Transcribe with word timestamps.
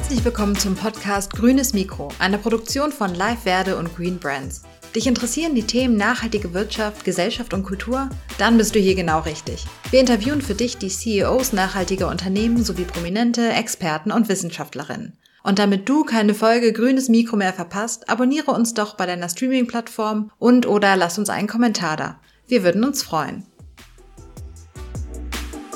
Herzlich 0.00 0.24
willkommen 0.24 0.56
zum 0.56 0.76
Podcast 0.76 1.34
Grünes 1.34 1.74
Mikro, 1.74 2.08
einer 2.18 2.38
Produktion 2.38 2.90
von 2.90 3.14
Live 3.14 3.42
Verde 3.42 3.76
und 3.76 3.94
Green 3.94 4.18
Brands. 4.18 4.62
Dich 4.96 5.06
interessieren 5.06 5.54
die 5.54 5.66
Themen 5.66 5.98
nachhaltige 5.98 6.54
Wirtschaft, 6.54 7.04
Gesellschaft 7.04 7.52
und 7.52 7.64
Kultur? 7.64 8.08
Dann 8.38 8.56
bist 8.56 8.74
du 8.74 8.78
hier 8.78 8.94
genau 8.94 9.20
richtig. 9.20 9.66
Wir 9.90 10.00
interviewen 10.00 10.40
für 10.40 10.54
dich 10.54 10.78
die 10.78 10.88
CEOs 10.88 11.52
nachhaltiger 11.52 12.08
Unternehmen 12.08 12.64
sowie 12.64 12.84
prominente 12.84 13.50
Experten 13.50 14.10
und 14.10 14.30
Wissenschaftlerinnen. 14.30 15.18
Und 15.44 15.58
damit 15.58 15.86
du 15.86 16.02
keine 16.04 16.32
Folge 16.32 16.72
Grünes 16.72 17.10
Mikro 17.10 17.36
mehr 17.36 17.52
verpasst, 17.52 18.08
abonniere 18.08 18.52
uns 18.52 18.72
doch 18.72 18.96
bei 18.96 19.04
deiner 19.04 19.28
Streaming-Plattform 19.28 20.32
und 20.38 20.66
oder 20.66 20.96
lass 20.96 21.18
uns 21.18 21.28
einen 21.28 21.46
Kommentar 21.46 21.98
da. 21.98 22.20
Wir 22.48 22.64
würden 22.64 22.84
uns 22.84 23.02
freuen. 23.02 23.44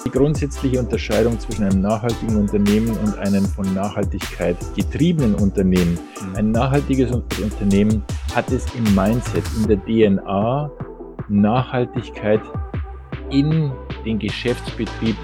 Die 0.04 0.10
grundsätzliche 0.10 0.78
Unterscheidung 0.80 1.40
zwischen 1.40 1.64
einem 1.64 1.80
nachhaltigen 1.80 2.36
Unternehmen 2.36 2.96
und 2.98 3.16
einem 3.18 3.46
von 3.46 3.72
Nachhaltigkeit 3.74 4.56
getriebenen 4.76 5.34
Unternehmen. 5.34 5.98
Mhm. 6.20 6.36
Ein 6.36 6.50
nachhaltiges 6.50 7.10
Unternehmen 7.10 8.04
hat 8.34 8.50
es 8.50 8.66
im 8.74 8.94
Mindset, 8.94 9.44
in 9.56 9.68
der 9.68 9.78
DNA, 9.84 10.70
Nachhaltigkeit 11.28 12.42
in 13.30 13.72
den 14.04 14.18
Geschäftsbetrieb 14.18 15.16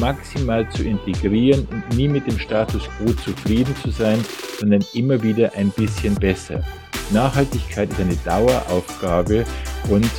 maximal 0.00 0.68
zu 0.70 0.82
integrieren 0.82 1.66
und 1.70 1.96
nie 1.96 2.08
mit 2.08 2.26
dem 2.26 2.38
Status 2.38 2.88
quo 2.98 3.12
zufrieden 3.12 3.74
zu 3.82 3.90
sein, 3.90 4.18
sondern 4.58 4.84
immer 4.94 5.22
wieder 5.22 5.52
ein 5.54 5.70
bisschen 5.70 6.14
besser. 6.16 6.62
Nachhaltigkeit 7.10 7.90
ist 7.90 8.00
eine 8.00 8.16
Daueraufgabe 8.16 9.44
und 9.88 10.10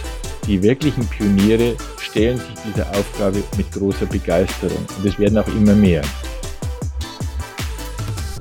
die 0.50 0.64
wirklichen 0.64 1.08
Pioniere 1.08 1.76
stellen 2.02 2.40
sich 2.40 2.48
dieser 2.66 2.90
Aufgabe 2.90 3.44
mit 3.56 3.72
großer 3.72 4.08
Begeisterung 4.08 4.84
und 4.98 5.06
es 5.06 5.18
werden 5.20 5.38
auch 5.38 5.48
immer 5.48 5.76
mehr. 5.76 6.02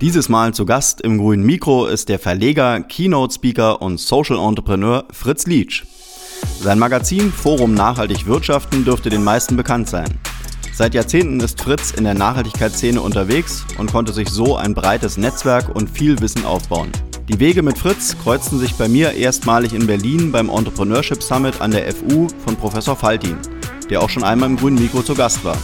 Dieses 0.01 0.29
Mal 0.29 0.55
zu 0.55 0.65
Gast 0.65 1.03
im 1.03 1.19
grünen 1.19 1.45
Mikro 1.45 1.87
ist 1.87 2.09
der 2.09 2.19
Verleger, 2.19 2.81
Keynote-Speaker 2.81 3.83
und 3.83 4.01
Social 4.01 4.39
Entrepreneur 4.39 5.05
Fritz 5.13 5.47
Lietsch. 5.47 5.85
Sein 6.63 6.79
Magazin 6.79 7.31
Forum 7.31 7.75
Nachhaltig 7.75 8.27
Wirtschaften 8.27 8.85
dürfte 8.85 9.11
den 9.11 9.23
meisten 9.23 9.57
bekannt 9.57 9.89
sein. 9.89 10.19
Seit 10.73 10.95
Jahrzehnten 10.95 11.41
ist 11.41 11.61
Fritz 11.61 11.91
in 11.91 12.05
der 12.05 12.15
Nachhaltigkeitsszene 12.15 13.03
unterwegs 13.03 13.67
und 13.77 13.93
konnte 13.93 14.13
sich 14.13 14.31
so 14.31 14.57
ein 14.57 14.73
breites 14.73 15.19
Netzwerk 15.19 15.75
und 15.75 15.91
viel 15.91 16.19
Wissen 16.21 16.47
aufbauen. 16.47 16.91
Die 17.29 17.41
Wege 17.41 17.63
mit 17.63 17.77
Fritz 17.77 18.17
kreuzten 18.23 18.59
sich 18.59 18.75
bei 18.77 18.89
mir 18.89 19.13
erstmalig 19.13 19.75
in 19.75 19.87
Berlin 19.87 20.33
beim 20.33 20.49
Entrepreneurship 20.49 21.23
Summit 21.23 21.61
an 21.61 21.71
der 21.71 21.95
FU 21.95 22.27
von 22.43 22.57
Professor 22.57 22.97
Faltin, 22.97 23.37
der 23.91 24.01
auch 24.01 24.09
schon 24.09 24.25
einmal 24.25 24.49
im 24.49 24.57
grünen 24.57 24.81
Mikro 24.81 25.03
zu 25.03 25.15
Gast 25.15 25.45
war. 25.45 25.59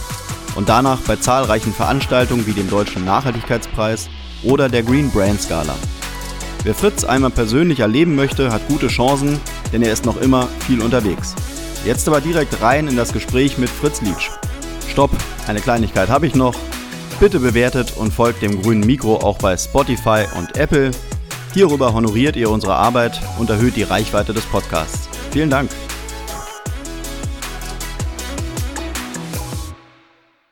Und 0.55 0.69
danach 0.69 0.99
bei 1.01 1.15
zahlreichen 1.15 1.73
Veranstaltungen 1.73 2.45
wie 2.45 2.53
dem 2.53 2.69
Deutschen 2.69 3.03
Nachhaltigkeitspreis 3.03 4.09
oder 4.43 4.69
der 4.69 4.83
Green 4.83 5.09
Brand 5.09 5.41
Scala. 5.41 5.75
Wer 6.63 6.75
Fritz 6.75 7.03
einmal 7.03 7.31
persönlich 7.31 7.79
erleben 7.79 8.15
möchte, 8.15 8.51
hat 8.51 8.67
gute 8.67 8.87
Chancen, 8.87 9.39
denn 9.73 9.81
er 9.81 9.91
ist 9.91 10.05
noch 10.05 10.21
immer 10.21 10.47
viel 10.67 10.81
unterwegs. 10.81 11.33
Jetzt 11.83 12.07
aber 12.07 12.21
direkt 12.21 12.61
rein 12.61 12.87
in 12.87 12.95
das 12.95 13.11
Gespräch 13.11 13.57
mit 13.57 13.71
Fritz 13.71 14.01
Lietsch. 14.01 14.29
Stopp, 14.87 15.11
eine 15.47 15.61
Kleinigkeit 15.61 16.09
habe 16.09 16.27
ich 16.27 16.35
noch. 16.35 16.55
Bitte 17.19 17.39
bewertet 17.39 17.93
und 17.97 18.13
folgt 18.13 18.43
dem 18.43 18.61
grünen 18.61 18.85
Mikro 18.85 19.15
auch 19.15 19.39
bei 19.39 19.57
Spotify 19.57 20.25
und 20.37 20.57
Apple. 20.57 20.91
Hierüber 21.55 21.93
honoriert 21.93 22.35
ihr 22.35 22.49
unsere 22.49 22.75
Arbeit 22.75 23.21
und 23.39 23.49
erhöht 23.49 23.77
die 23.77 23.83
Reichweite 23.83 24.33
des 24.33 24.45
Podcasts. 24.45 25.07
Vielen 25.31 25.49
Dank. 25.49 25.71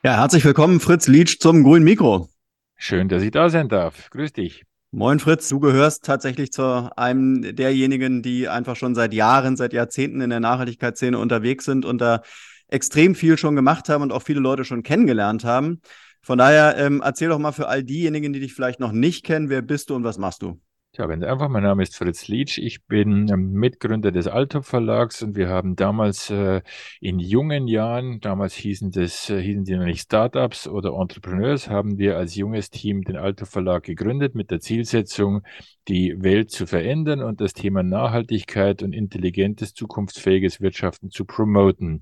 Ja, 0.02 0.22
herzlich 0.22 0.45
willkommen, 0.45 0.80
Fritz 0.80 1.10
Lietsch, 1.10 1.40
zum 1.42 1.66
grünen 1.66 1.84
Mikro. 1.84 2.30
Schön, 2.78 3.10
dass 3.10 3.22
ich 3.22 3.32
da 3.32 3.50
sein 3.50 3.68
darf. 3.68 4.12
Grüß 4.12 4.32
dich. 4.32 4.64
Moin 4.92 5.20
Fritz, 5.20 5.50
du 5.50 5.60
gehörst 5.60 6.06
tatsächlich 6.06 6.54
zu 6.54 6.90
einem 6.95 7.54
derjenigen, 7.54 8.22
die 8.22 8.48
einfach 8.48 8.77
schon 8.77 8.95
seit 8.95 9.14
Jahren, 9.14 9.58
seit 9.58 9.73
Jahrzehnten 9.73 10.22
in 10.22 10.30
der 10.30 10.39
Nachhaltigkeitsszene 10.39 11.20
unterwegs 11.20 11.66
sind 11.66 11.83
und 11.83 12.00
da 12.00 12.22
extrem 12.70 13.14
viel 13.14 13.38
schon 13.38 13.58
gemacht 13.58 13.89
haben 13.89 14.04
und 14.04 14.14
auch 14.14 14.22
viele 14.22 14.39
Leute 14.39 14.64
schon 14.64 14.83
kennengelernt 14.83 15.44
haben. 15.44 15.82
Von 16.22 16.38
daher 16.38 16.77
ähm, 16.77 17.02
erzähl 17.04 17.27
doch 17.27 17.39
mal 17.39 17.52
für 17.52 17.67
all 17.67 17.83
diejenigen, 17.83 18.32
die 18.32 18.39
dich 18.39 18.54
vielleicht 18.54 18.80
noch 18.80 18.94
nicht 18.94 19.26
kennen, 19.26 19.50
wer 19.50 19.61
bist 19.61 19.89
du 19.89 19.95
und 19.95 20.06
was 20.06 20.17
machst 20.17 20.42
du? 20.42 20.61
Ja, 20.95 21.08
ganz 21.08 21.23
einfach. 21.23 21.49
Mein 21.49 21.64
Name 21.64 21.81
ist 21.81 21.95
Fritz 21.95 22.27
Lietsch. 22.27 22.59
Ich 22.59 22.86
bin 22.86 23.27
ähm, 23.27 23.52
Mitgründer 23.54 24.11
des 24.11 24.27
Altop 24.27 24.64
Verlags 24.64 25.23
und 25.23 25.36
wir 25.36 25.49
haben 25.49 25.76
damals 25.76 26.30
äh, 26.30 26.61
in 27.02 27.17
jungen 27.17 27.67
Jahren, 27.67 28.20
damals 28.20 28.54
hießen 28.54 28.92
das, 28.92 29.27
äh, 29.32 29.42
hießen 29.42 29.64
die 29.64 29.76
noch 29.76 29.86
nicht 29.86 30.02
Startups 30.02 30.67
oder 30.67 30.93
Entrepreneurs, 30.93 31.67
haben 31.67 31.98
wir 31.98 32.17
als 32.17 32.36
junges 32.36 32.70
Team 32.70 33.02
den 33.02 33.15
Altop 33.15 33.48
Verlag 33.48 33.82
gegründet 33.82 34.36
mit 34.36 34.52
der 34.52 34.59
Zielsetzung, 34.59 35.42
die 35.87 36.21
Welt 36.21 36.52
zu 36.52 36.67
verändern 36.67 37.23
und 37.23 37.42
das 37.42 37.53
Thema 37.53 37.82
Nachhaltigkeit 37.82 38.83
und 38.83 38.93
intelligentes, 38.93 39.73
zukunftsfähiges 39.73 40.61
Wirtschaften 40.61 41.09
zu 41.09 41.26
promoten. 41.26 42.02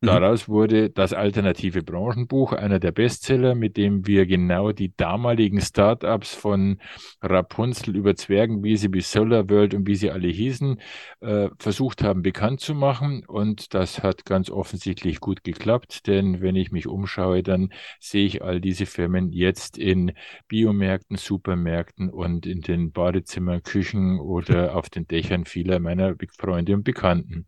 Mhm. 0.00 0.06
Daraus 0.06 0.48
wurde 0.48 0.88
das 0.88 1.12
alternative 1.12 1.82
Branchenbuch, 1.82 2.52
einer 2.52 2.78
der 2.78 2.90
Bestseller, 2.90 3.54
mit 3.54 3.76
dem 3.76 4.06
wir 4.06 4.24
genau 4.24 4.72
die 4.72 4.96
damaligen 4.96 5.60
Startups 5.60 6.34
von 6.34 6.80
Rapunzel 7.20 7.96
über 7.96 8.16
Zwergenwiese 8.16 8.88
bis 8.88 9.12
Solarworld 9.12 9.74
und 9.74 9.86
wie 9.86 9.96
sie 9.96 10.10
alle 10.10 10.28
hießen, 10.28 10.80
äh, 11.20 11.48
versucht 11.58 12.02
haben 12.02 12.22
bekannt 12.22 12.60
zu 12.60 12.74
machen. 12.74 13.24
Und 13.26 13.74
das 13.74 14.02
hat 14.02 14.24
ganz 14.24 14.48
offensichtlich 14.48 15.20
gut 15.20 15.44
geklappt, 15.44 16.06
denn 16.06 16.40
wenn 16.40 16.56
ich 16.56 16.72
mich 16.72 16.86
umschaue, 16.86 17.42
dann 17.42 17.70
sehe 17.98 18.24
ich 18.24 18.42
all 18.42 18.60
diese 18.62 18.86
Firmen 18.86 19.32
jetzt 19.32 19.76
in 19.76 20.12
Biomärkten, 20.48 21.18
Supermärkten 21.18 22.08
und 22.08 22.46
in 22.46 22.62
den 22.62 22.92
Badezimmern, 22.92 23.62
Küchen 23.62 24.18
oder 24.18 24.74
auf 24.76 24.88
den 24.88 25.06
Dächern 25.06 25.44
vieler 25.44 25.78
meiner 25.78 26.14
Freunde 26.38 26.72
und 26.72 26.84
Bekannten. 26.84 27.44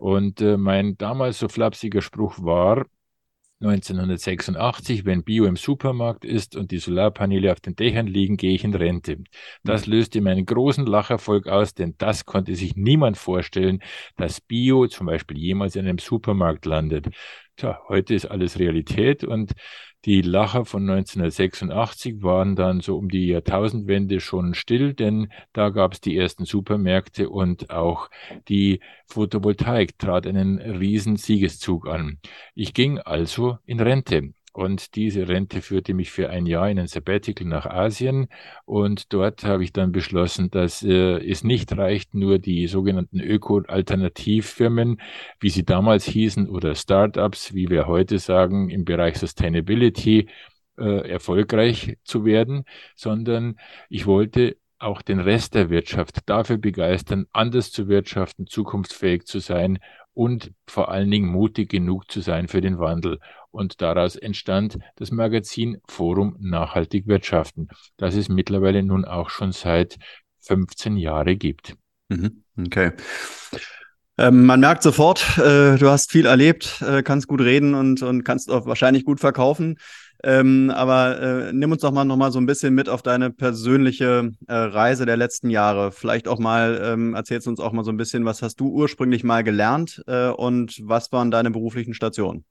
Und 0.00 0.40
äh, 0.40 0.56
mein 0.56 0.98
damals 0.98 1.38
so 1.38 1.48
flapsiger 1.48 1.91
wichtiger 1.92 2.02
Spruch 2.02 2.38
war 2.38 2.86
1986, 3.60 5.04
wenn 5.04 5.22
Bio 5.22 5.44
im 5.44 5.56
Supermarkt 5.56 6.24
ist 6.24 6.56
und 6.56 6.72
die 6.72 6.78
Solarpaneele 6.78 7.52
auf 7.52 7.60
den 7.60 7.76
Dächern 7.76 8.06
liegen, 8.06 8.36
gehe 8.36 8.54
ich 8.54 8.64
in 8.64 8.74
Rente. 8.74 9.18
Das 9.62 9.86
löste 9.86 10.20
mir 10.20 10.30
einen 10.30 10.46
großen 10.46 10.86
Lacherfolg 10.86 11.46
aus, 11.46 11.74
denn 11.74 11.94
das 11.98 12.24
konnte 12.24 12.56
sich 12.56 12.74
niemand 12.76 13.18
vorstellen, 13.18 13.80
dass 14.16 14.40
Bio 14.40 14.88
zum 14.88 15.06
Beispiel 15.06 15.38
jemals 15.38 15.76
in 15.76 15.86
einem 15.86 15.98
Supermarkt 15.98 16.64
landet. 16.64 17.06
Tja, 17.56 17.78
heute 17.88 18.14
ist 18.14 18.26
alles 18.26 18.58
Realität 18.58 19.22
und 19.22 19.52
die 20.04 20.20
Lacher 20.20 20.64
von 20.64 20.82
1986 20.88 22.22
waren 22.22 22.56
dann 22.56 22.80
so 22.80 22.96
um 22.96 23.08
die 23.08 23.28
Jahrtausendwende 23.28 24.20
schon 24.20 24.54
still, 24.54 24.94
denn 24.94 25.32
da 25.52 25.68
gab 25.68 25.92
es 25.92 26.00
die 26.00 26.16
ersten 26.16 26.44
Supermärkte 26.44 27.30
und 27.30 27.70
auch 27.70 28.10
die 28.48 28.80
Photovoltaik 29.06 29.98
trat 29.98 30.26
einen 30.26 30.58
riesen 30.58 31.16
Siegeszug 31.16 31.86
an. 31.88 32.18
Ich 32.54 32.74
ging 32.74 32.98
also 32.98 33.58
in 33.64 33.80
Rente. 33.80 34.32
Und 34.52 34.96
diese 34.96 35.28
Rente 35.28 35.62
führte 35.62 35.94
mich 35.94 36.10
für 36.10 36.28
ein 36.28 36.44
Jahr 36.44 36.68
in 36.68 36.78
ein 36.78 36.86
Sabbatical 36.86 37.46
nach 37.46 37.64
Asien. 37.64 38.28
Und 38.66 39.12
dort 39.12 39.44
habe 39.44 39.64
ich 39.64 39.72
dann 39.72 39.92
beschlossen, 39.92 40.50
dass 40.50 40.82
äh, 40.82 41.18
es 41.26 41.42
nicht 41.42 41.74
reicht, 41.76 42.14
nur 42.14 42.38
die 42.38 42.66
sogenannten 42.66 43.20
Öko-Alternativfirmen, 43.20 45.00
wie 45.40 45.48
sie 45.48 45.64
damals 45.64 46.04
hießen, 46.04 46.48
oder 46.50 46.74
Startups, 46.74 47.54
wie 47.54 47.70
wir 47.70 47.86
heute 47.86 48.18
sagen, 48.18 48.68
im 48.68 48.84
Bereich 48.84 49.18
Sustainability 49.18 50.28
äh, 50.78 51.08
erfolgreich 51.08 51.96
zu 52.04 52.24
werden, 52.26 52.64
sondern 52.94 53.58
ich 53.88 54.06
wollte 54.06 54.56
auch 54.78 55.00
den 55.00 55.20
Rest 55.20 55.54
der 55.54 55.70
Wirtschaft 55.70 56.28
dafür 56.28 56.58
begeistern, 56.58 57.26
anders 57.32 57.70
zu 57.70 57.88
wirtschaften, 57.88 58.46
zukunftsfähig 58.46 59.24
zu 59.24 59.38
sein 59.38 59.78
und 60.14 60.52
vor 60.66 60.90
allen 60.90 61.10
Dingen 61.10 61.28
mutig 61.28 61.70
genug 61.70 62.10
zu 62.10 62.20
sein 62.20 62.48
für 62.48 62.60
den 62.60 62.78
Wandel. 62.78 63.18
Und 63.50 63.82
daraus 63.82 64.16
entstand 64.16 64.78
das 64.96 65.10
Magazin 65.10 65.78
Forum 65.86 66.36
Nachhaltig 66.40 67.06
Wirtschaften, 67.06 67.68
das 67.96 68.14
es 68.14 68.28
mittlerweile 68.28 68.82
nun 68.82 69.04
auch 69.04 69.30
schon 69.30 69.52
seit 69.52 69.98
15 70.40 70.96
Jahren 70.96 71.38
gibt. 71.38 71.76
Mhm. 72.08 72.44
Okay. 72.58 72.92
Ähm, 74.18 74.44
man 74.44 74.60
merkt 74.60 74.82
sofort, 74.82 75.38
äh, 75.38 75.76
du 75.76 75.88
hast 75.88 76.10
viel 76.10 76.26
erlebt, 76.26 76.82
äh, 76.82 77.02
kannst 77.02 77.28
gut 77.28 77.40
reden 77.40 77.74
und, 77.74 78.02
und 78.02 78.24
kannst 78.24 78.50
auch 78.50 78.66
wahrscheinlich 78.66 79.04
gut 79.04 79.20
verkaufen. 79.20 79.78
Ähm, 80.24 80.70
aber 80.70 81.20
äh, 81.20 81.52
nimm 81.52 81.72
uns 81.72 81.82
doch 81.82 81.90
mal 81.90 82.04
noch 82.04 82.16
mal 82.16 82.30
so 82.30 82.38
ein 82.38 82.46
bisschen 82.46 82.74
mit 82.74 82.88
auf 82.88 83.02
deine 83.02 83.30
persönliche 83.30 84.30
äh, 84.46 84.54
Reise 84.54 85.04
der 85.04 85.16
letzten 85.16 85.50
Jahre. 85.50 85.90
Vielleicht 85.90 86.28
auch 86.28 86.38
mal, 86.38 86.80
ähm, 86.84 87.14
erzählst 87.14 87.48
uns 87.48 87.58
auch 87.58 87.72
mal 87.72 87.84
so 87.84 87.90
ein 87.90 87.96
bisschen, 87.96 88.24
was 88.24 88.42
hast 88.42 88.60
du 88.60 88.68
ursprünglich 88.68 89.24
mal 89.24 89.42
gelernt 89.42 90.02
äh, 90.06 90.28
und 90.28 90.80
was 90.84 91.10
waren 91.10 91.30
deine 91.30 91.50
beruflichen 91.50 91.94
Stationen? 91.94 92.44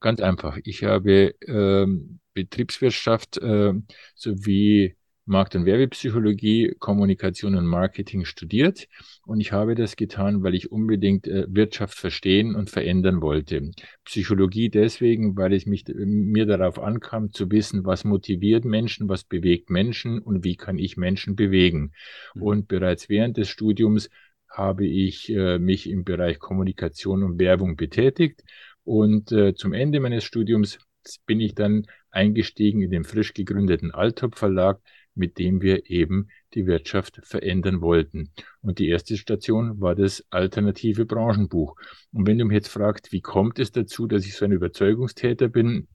Ganz 0.00 0.20
einfach. 0.20 0.58
Ich 0.64 0.84
habe 0.84 1.34
ähm, 1.46 2.20
Betriebswirtschaft 2.34 3.38
äh, 3.38 3.72
sowie 4.14 4.94
Markt- 5.26 5.56
und 5.56 5.66
Werbepsychologie, 5.66 6.76
Kommunikation 6.78 7.56
und 7.56 7.66
Marketing 7.66 8.24
studiert 8.24 8.88
und 9.26 9.40
ich 9.40 9.52
habe 9.52 9.74
das 9.74 9.96
getan, 9.96 10.42
weil 10.42 10.54
ich 10.54 10.70
unbedingt 10.70 11.26
äh, 11.26 11.46
Wirtschaft 11.48 11.98
verstehen 11.98 12.54
und 12.54 12.70
verändern 12.70 13.20
wollte. 13.20 13.72
Psychologie 14.04 14.70
deswegen, 14.70 15.36
weil 15.36 15.52
es 15.52 15.66
mich, 15.66 15.84
mir 15.94 16.46
darauf 16.46 16.78
ankam 16.78 17.32
zu 17.32 17.50
wissen, 17.50 17.84
was 17.84 18.04
motiviert 18.04 18.64
Menschen, 18.64 19.08
was 19.08 19.24
bewegt 19.24 19.68
Menschen 19.68 20.20
und 20.20 20.44
wie 20.44 20.56
kann 20.56 20.78
ich 20.78 20.96
Menschen 20.96 21.34
bewegen. 21.34 21.92
Mhm. 22.34 22.42
Und 22.42 22.68
bereits 22.68 23.08
während 23.08 23.36
des 23.36 23.48
Studiums 23.48 24.08
habe 24.48 24.86
ich 24.86 25.28
äh, 25.30 25.58
mich 25.58 25.90
im 25.90 26.04
Bereich 26.04 26.38
Kommunikation 26.38 27.24
und 27.24 27.40
Werbung 27.40 27.76
betätigt 27.76 28.44
und 28.84 29.32
äh, 29.32 29.54
zum 29.54 29.72
Ende 29.72 29.98
meines 29.98 30.22
Studiums 30.22 30.78
bin 31.26 31.40
ich 31.40 31.54
dann 31.54 31.86
eingestiegen 32.10 32.82
in 32.82 32.90
den 32.90 33.04
frisch 33.04 33.34
gegründeten 33.34 33.92
Altop 33.92 34.36
Verlag, 34.36 34.80
mit 35.16 35.38
dem 35.38 35.62
wir 35.62 35.90
eben 35.90 36.28
die 36.54 36.66
Wirtschaft 36.66 37.20
verändern 37.24 37.80
wollten. 37.80 38.30
Und 38.60 38.78
die 38.78 38.88
erste 38.88 39.16
Station 39.16 39.80
war 39.80 39.94
das 39.94 40.24
alternative 40.30 41.06
Branchenbuch. 41.06 41.76
Und 42.12 42.26
wenn 42.26 42.38
du 42.38 42.44
mich 42.44 42.54
jetzt 42.54 42.68
fragst, 42.68 43.12
wie 43.12 43.20
kommt 43.20 43.58
es 43.58 43.72
dazu, 43.72 44.06
dass 44.06 44.24
ich 44.24 44.36
so 44.36 44.44
ein 44.44 44.52
Überzeugungstäter 44.52 45.48
bin, 45.48 45.88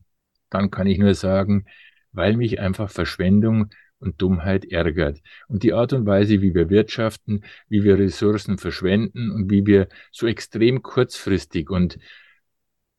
dann 0.50 0.72
kann 0.72 0.88
ich 0.88 0.98
nur 0.98 1.14
sagen, 1.14 1.66
weil 2.12 2.36
mich 2.36 2.60
einfach 2.60 2.90
Verschwendung 2.90 3.70
und 4.00 4.22
Dummheit 4.22 4.66
ärgert. 4.66 5.22
Und 5.48 5.64
die 5.64 5.74
Art 5.74 5.94
und 5.94 6.06
Weise, 6.06 6.42
wie 6.42 6.54
wir 6.54 6.70
wirtschaften, 6.70 7.44
wie 7.70 7.84
wir 7.84 7.98
Ressourcen 7.98 8.58
verschwenden 8.58 9.32
und 9.32 9.50
wie 9.50 9.66
wir 9.66 9.88
so 10.12 10.28
extrem 10.28 10.82
kurzfristig 10.82 11.70
und 11.70 12.00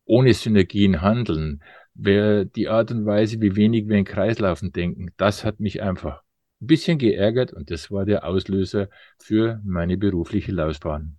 ohne 0.04 0.32
Synergien 0.32 1.02
handeln, 1.02 1.62
wer 1.94 2.44
die 2.44 2.68
Art 2.68 2.90
und 2.90 3.06
Weise, 3.06 3.40
wie 3.40 3.56
wenig 3.56 3.88
wir 3.88 3.96
in 3.96 4.04
Kreislaufen 4.04 4.72
denken, 4.72 5.10
das 5.16 5.44
hat 5.44 5.60
mich 5.60 5.82
einfach 5.82 6.22
ein 6.60 6.66
bisschen 6.66 6.98
geärgert 6.98 7.52
und 7.52 7.70
das 7.70 7.90
war 7.90 8.04
der 8.04 8.24
Auslöser 8.24 8.88
für 9.18 9.60
meine 9.64 9.96
berufliche 9.96 10.52
Laufbahn. 10.52 11.18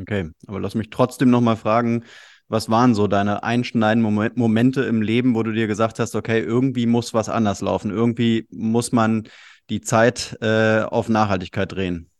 Okay, 0.00 0.30
aber 0.46 0.60
lass 0.60 0.74
mich 0.74 0.90
trotzdem 0.90 1.30
nochmal 1.30 1.56
fragen, 1.56 2.04
was 2.48 2.68
waren 2.68 2.94
so 2.94 3.06
deine 3.06 3.42
einschneidenden 3.44 4.32
Momente 4.34 4.82
im 4.82 5.02
Leben, 5.02 5.34
wo 5.34 5.42
du 5.42 5.52
dir 5.52 5.66
gesagt 5.66 5.98
hast, 5.98 6.16
okay, 6.16 6.40
irgendwie 6.40 6.86
muss 6.86 7.14
was 7.14 7.28
anders 7.28 7.60
laufen, 7.60 7.90
irgendwie 7.90 8.46
muss 8.50 8.92
man 8.92 9.28
die 9.68 9.80
Zeit 9.80 10.36
äh, 10.40 10.80
auf 10.80 11.08
Nachhaltigkeit 11.08 11.70
drehen? 11.70 12.10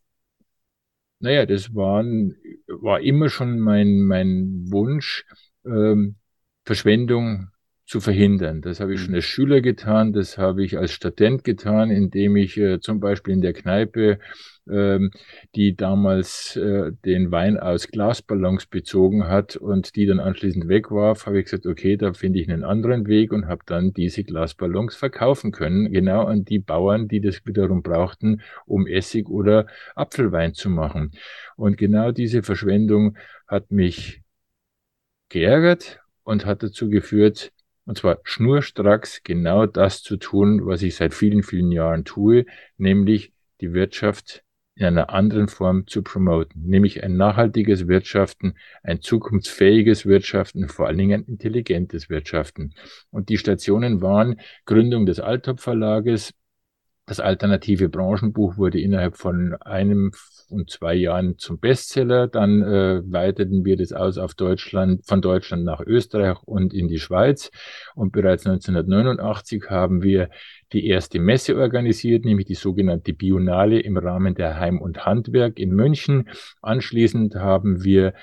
Naja, 1.19 1.47
das 1.47 1.75
waren, 1.75 2.37
war 2.69 3.01
immer 3.01 3.29
schon 3.29 3.59
mein, 3.59 4.03
mein 4.03 4.67
Wunsch, 4.71 5.25
ähm, 5.67 6.17
Verschwendung 6.65 7.49
zu 7.91 7.99
verhindern. 7.99 8.61
Das 8.61 8.79
habe 8.79 8.95
ich 8.95 9.01
schon 9.01 9.11
mhm. 9.11 9.17
als 9.17 9.25
Schüler 9.25 9.61
getan, 9.61 10.13
das 10.13 10.39
habe 10.39 10.63
ich 10.63 10.79
als 10.79 10.93
Student 10.93 11.43
getan, 11.43 11.91
indem 11.91 12.37
ich 12.37 12.57
äh, 12.57 12.79
zum 12.79 13.01
Beispiel 13.01 13.35
in 13.35 13.41
der 13.41 13.53
Kneipe, 13.53 14.21
ähm, 14.71 15.11
die 15.57 15.75
damals 15.75 16.55
äh, 16.55 16.93
den 17.05 17.33
Wein 17.33 17.59
aus 17.59 17.89
Glasballons 17.89 18.67
bezogen 18.67 19.27
hat 19.27 19.57
und 19.57 19.97
die 19.97 20.07
dann 20.07 20.21
anschließend 20.21 20.69
wegwarf, 20.69 21.27
habe 21.27 21.41
ich 21.41 21.47
gesagt, 21.47 21.67
okay, 21.67 21.97
da 21.97 22.13
finde 22.13 22.39
ich 22.39 22.49
einen 22.49 22.63
anderen 22.63 23.09
Weg 23.09 23.33
und 23.33 23.49
habe 23.49 23.63
dann 23.67 23.93
diese 23.93 24.23
Glasballons 24.23 24.95
verkaufen 24.95 25.51
können, 25.51 25.91
genau 25.91 26.27
an 26.27 26.45
die 26.45 26.61
Bauern, 26.61 27.09
die 27.09 27.21
das 27.21 27.45
wiederum 27.45 27.83
brauchten, 27.83 28.41
um 28.67 28.87
Essig 28.87 29.29
oder 29.29 29.67
Apfelwein 29.97 30.55
zu 30.55 30.71
machen. 30.71 31.11
Und 31.57 31.77
genau 31.77 32.13
diese 32.13 32.45
Verschwendung 32.45 33.17
hat 33.49 33.73
mich 33.73 34.23
geärgert 35.29 35.99
und 36.23 36.47
hat 36.47 36.63
dazu 36.63 36.89
geführt, 36.89 37.51
und 37.91 37.99
zwar 37.99 38.21
schnurstracks 38.23 39.25
genau 39.25 39.67
das 39.67 40.05
zu 40.05 40.17
tun, 40.17 40.65
was 40.65 40.81
ich 40.83 40.95
seit 40.95 41.13
vielen, 41.13 41.43
vielen 41.43 41.73
Jahren 41.73 42.05
tue, 42.05 42.47
nämlich 42.77 43.33
die 43.61 43.73
Wirtschaft 43.73 44.45
in 44.77 44.87
einer 44.87 45.11
anderen 45.11 45.49
Form 45.49 45.89
zu 45.89 46.05
promoten, 46.05 46.63
nämlich 46.63 47.03
ein 47.03 47.17
nachhaltiges 47.17 47.89
Wirtschaften, 47.89 48.55
ein 48.85 49.03
zukunftsfähiges 49.03 50.07
Wirtschaften, 50.07 50.69
vor 50.69 50.87
allen 50.87 50.99
Dingen 50.99 51.23
ein 51.23 51.33
intelligentes 51.33 52.09
Wirtschaften. 52.09 52.75
Und 53.11 53.29
die 53.29 53.39
Stationen 53.39 54.01
waren 54.01 54.41
Gründung 54.67 55.05
des 55.05 55.19
Altop 55.19 55.59
Verlages, 55.59 56.33
das 57.07 57.19
alternative 57.19 57.89
Branchenbuch 57.89 58.57
wurde 58.57 58.81
innerhalb 58.81 59.17
von 59.17 59.55
einem 59.63 60.13
und 60.51 60.71
zwei 60.71 60.95
Jahren 60.95 61.39
zum 61.39 61.59
Bestseller. 61.59 62.29
Dann 62.29 62.63
äh, 62.63 63.03
weiteten 63.05 63.65
wir 63.65 63.77
das 63.77 63.93
aus 63.93 64.19
auf 64.19 64.35
Deutschland, 64.35 65.07
von 65.07 65.23
Deutschland 65.23 65.65
nach 65.65 65.81
Österreich 65.81 66.43
und 66.45 66.75
in 66.75 66.89
die 66.89 66.99
Schweiz. 66.99 67.51
Und 67.95 68.13
bereits 68.13 68.47
1989 68.47 69.65
haben 69.71 70.03
wir 70.03 70.31
die 70.73 70.87
erste 70.87 71.19
Messe 71.19 71.57
organisiert, 71.57 72.25
nämlich 72.25 72.47
die 72.47 72.55
sogenannte 72.55 73.13
Bionale 73.13 73.81
im 73.81 73.97
Rahmen 73.97 74.35
der 74.35 74.59
Heim 74.59 74.81
und 74.81 75.05
Handwerk 75.07 75.59
in 75.59 75.71
München. 75.71 76.29
Anschließend 76.63 77.35
haben 77.37 77.85
wir 77.85 78.15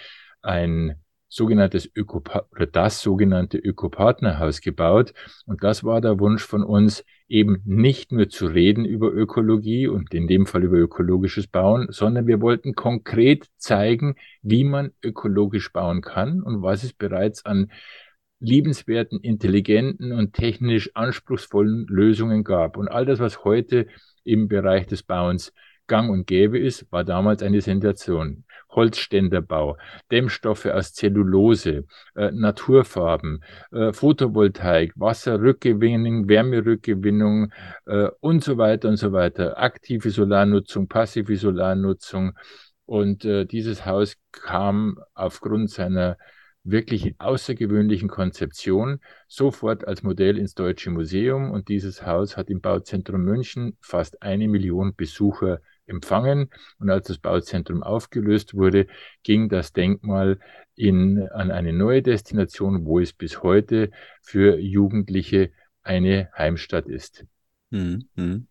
ein 0.42 0.96
sogenanntes 1.30 1.90
Öko 1.94 2.24
oder 2.52 2.68
das 2.68 3.02
sogenannte 3.02 3.58
Ökopartnerhaus 3.58 4.62
gebaut. 4.62 5.14
Und 5.46 5.64
das 5.64 5.84
war 5.84 6.02
der 6.02 6.20
Wunsch 6.20 6.44
von 6.44 6.64
uns, 6.64 7.04
eben 7.28 7.62
nicht 7.66 8.12
nur 8.12 8.30
zu 8.30 8.48
reden 8.48 8.86
über 8.86 9.12
Ökologie 9.12 9.88
und 9.88 10.14
in 10.14 10.28
dem 10.28 10.46
Fall 10.46 10.64
über 10.64 10.78
ökologisches 10.78 11.48
Bauen, 11.48 11.88
sondern 11.90 12.28
wir 12.28 12.42
wollten 12.42 12.74
konkret 12.74 13.48
zeigen, 13.58 14.16
wie 14.42 14.64
man 14.64 14.92
ökologisch 15.04 15.72
bauen 15.74 16.02
kann 16.02 16.42
und 16.42 16.62
was 16.62 16.84
es 16.84 16.94
bereits 16.94 17.46
an 17.46 17.72
liebenswerten, 18.40 19.20
intelligenten 19.20 20.12
und 20.12 20.34
technisch 20.34 20.92
anspruchsvollen 20.94 21.88
Lösungen 21.88 22.44
gab. 22.44 22.78
Und 22.78 22.88
all 22.88 23.06
das, 23.06 23.20
was 23.20 23.44
heute 23.44 23.88
im 24.24 24.48
Bereich 24.48 24.86
des 24.88 25.04
Bauens 25.04 25.54
gang 25.88 26.10
und 26.12 26.28
gäbe 26.28 26.60
ist, 26.60 26.92
war 26.92 27.04
damals 27.04 27.42
eine 27.42 27.62
Sensation. 27.62 28.44
Holzständerbau, 28.78 29.76
Dämmstoffe 30.12 30.68
aus 30.68 30.94
Zellulose, 30.94 31.84
äh, 32.16 32.32
Naturfarben, 32.32 33.44
äh, 33.72 33.92
Photovoltaik, 33.92 34.94
Wasserrückgewinnung, 34.96 36.30
Wärmerückgewinnung 36.30 37.52
äh, 37.88 38.08
und 38.22 38.44
so 38.44 38.58
weiter 38.58 38.88
und 38.88 38.98
so 38.98 39.12
weiter. 39.12 39.58
Aktive 39.58 40.12
Solarnutzung, 40.12 40.88
passive 40.88 41.36
Solarnutzung. 41.36 42.34
Und 42.86 43.26
äh, 43.26 43.46
dieses 43.46 43.86
Haus 43.86 44.16
kam 44.32 45.00
aufgrund 45.14 45.72
seiner 45.72 46.18
wirklich 46.64 47.16
außergewöhnlichen 47.18 48.10
Konzeption 48.10 49.00
sofort 49.28 49.88
als 49.88 50.04
Modell 50.04 50.38
ins 50.38 50.54
Deutsche 50.54 50.92
Museum 50.92 51.52
und 51.52 51.70
dieses 51.70 52.06
Haus 52.06 52.38
hat 52.38 52.50
im 52.50 52.62
Bauzentrum 52.62 53.22
München 53.24 53.78
fast 53.82 54.22
eine 54.22 54.48
Million 54.48 54.94
Besucher 54.96 55.60
empfangen. 55.88 56.50
Und 56.80 56.90
als 56.90 57.08
das 57.08 57.18
Bauzentrum 57.18 57.84
aufgelöst 57.84 58.54
wurde, 58.54 58.88
ging 59.24 59.50
das 59.50 59.74
Denkmal 59.74 60.40
in, 60.76 61.28
an 61.30 61.52
eine 61.52 61.74
neue 61.74 62.02
Destination, 62.02 62.86
wo 62.86 63.00
es 63.00 63.14
bis 63.14 63.42
heute 63.42 63.90
für 64.22 64.60
Jugendliche 64.60 65.52
eine 65.82 66.30
Heimstatt 66.38 66.88
ist. 66.88 67.26
Mhm. 67.70 68.48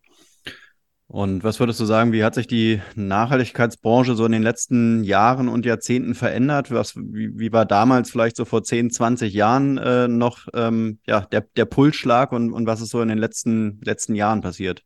Und 1.08 1.44
was 1.44 1.60
würdest 1.60 1.78
du 1.78 1.84
sagen, 1.84 2.12
wie 2.12 2.24
hat 2.24 2.34
sich 2.34 2.48
die 2.48 2.80
Nachhaltigkeitsbranche 2.96 4.16
so 4.16 4.26
in 4.26 4.32
den 4.32 4.42
letzten 4.42 5.04
Jahren 5.04 5.48
und 5.48 5.64
Jahrzehnten 5.64 6.16
verändert? 6.16 6.72
Was, 6.72 6.96
wie, 6.96 7.38
wie 7.38 7.52
war 7.52 7.64
damals 7.64 8.10
vielleicht 8.10 8.36
so 8.36 8.44
vor 8.44 8.64
10, 8.64 8.90
20 8.90 9.32
Jahren 9.32 9.78
äh, 9.78 10.08
noch 10.08 10.48
ähm, 10.52 10.98
ja, 11.06 11.20
der, 11.20 11.42
der 11.56 11.64
Pulsschlag 11.64 12.32
und, 12.32 12.52
und 12.52 12.66
was 12.66 12.80
ist 12.80 12.90
so 12.90 13.00
in 13.02 13.08
den 13.08 13.18
letzten, 13.18 13.80
letzten 13.84 14.16
Jahren 14.16 14.40
passiert? 14.40 14.82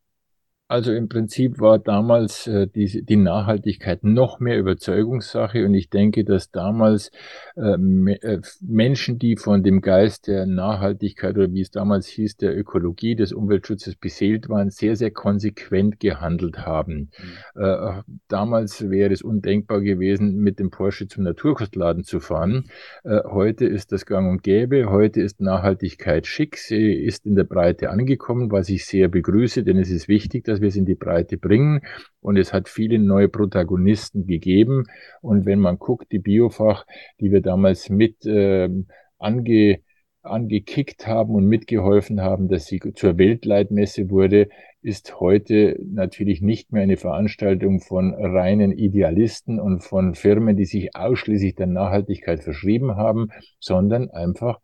Also 0.71 0.93
im 0.93 1.09
Prinzip 1.09 1.59
war 1.59 1.79
damals 1.79 2.47
äh, 2.47 2.65
die, 2.65 3.03
die 3.03 3.17
Nachhaltigkeit 3.17 4.05
noch 4.05 4.39
mehr 4.39 4.57
Überzeugungssache 4.57 5.65
und 5.65 5.73
ich 5.73 5.89
denke, 5.89 6.23
dass 6.23 6.49
damals 6.49 7.11
äh, 7.57 7.73
äh, 7.73 8.41
Menschen, 8.61 9.19
die 9.19 9.35
von 9.35 9.63
dem 9.63 9.81
Geist 9.81 10.27
der 10.27 10.45
Nachhaltigkeit 10.45 11.35
oder 11.35 11.51
wie 11.51 11.59
es 11.59 11.71
damals 11.71 12.07
hieß, 12.07 12.37
der 12.37 12.57
Ökologie, 12.57 13.17
des 13.17 13.33
Umweltschutzes 13.33 13.97
beseelt 13.97 14.47
waren, 14.47 14.69
sehr, 14.69 14.95
sehr 14.95 15.11
konsequent 15.11 15.99
gehandelt 15.99 16.59
haben. 16.59 17.09
Mhm. 17.55 17.61
Äh, 17.61 18.03
damals 18.29 18.89
wäre 18.89 19.11
es 19.11 19.21
undenkbar 19.21 19.81
gewesen, 19.81 20.37
mit 20.37 20.57
dem 20.57 20.69
Porsche 20.69 21.09
zum 21.09 21.25
Naturkostladen 21.25 22.05
zu 22.05 22.21
fahren. 22.21 22.69
Äh, 23.03 23.19
heute 23.25 23.65
ist 23.65 23.91
das 23.91 24.05
gang 24.05 24.31
und 24.31 24.41
gäbe. 24.41 24.89
Heute 24.89 25.19
ist 25.19 25.41
Nachhaltigkeit 25.41 26.27
schick. 26.27 26.55
Sie 26.55 26.93
ist 26.93 27.25
in 27.25 27.35
der 27.35 27.43
Breite 27.43 27.89
angekommen, 27.89 28.53
was 28.53 28.69
ich 28.69 28.85
sehr 28.85 29.09
begrüße, 29.09 29.65
denn 29.65 29.77
es 29.77 29.89
ist 29.89 30.07
wichtig, 30.07 30.45
dass 30.45 30.60
wir 30.61 30.69
es 30.69 30.75
in 30.75 30.85
die 30.85 30.95
Breite 30.95 31.37
bringen. 31.37 31.81
Und 32.21 32.37
es 32.37 32.53
hat 32.53 32.69
viele 32.69 32.99
neue 32.99 33.29
Protagonisten 33.29 34.25
gegeben. 34.27 34.85
Und 35.21 35.45
wenn 35.45 35.59
man 35.59 35.79
guckt, 35.79 36.11
die 36.11 36.19
Biofach, 36.19 36.85
die 37.19 37.31
wir 37.31 37.41
damals 37.41 37.89
mit 37.89 38.25
äh, 38.25 38.69
ange 39.17 39.81
angekickt 40.23 41.07
haben 41.07 41.33
und 41.33 41.47
mitgeholfen 41.47 42.21
haben, 42.21 42.47
dass 42.47 42.67
sie 42.67 42.79
zur 42.93 43.17
Weltleitmesse 43.17 44.09
wurde, 44.09 44.49
ist 44.81 45.19
heute 45.19 45.79
natürlich 45.83 46.41
nicht 46.41 46.71
mehr 46.71 46.83
eine 46.83 46.97
Veranstaltung 46.97 47.81
von 47.81 48.13
reinen 48.13 48.71
Idealisten 48.71 49.59
und 49.59 49.81
von 49.83 50.15
Firmen, 50.15 50.57
die 50.57 50.65
sich 50.65 50.95
ausschließlich 50.95 51.55
der 51.55 51.67
Nachhaltigkeit 51.67 52.43
verschrieben 52.43 52.95
haben, 52.95 53.29
sondern 53.59 54.09
einfach 54.09 54.59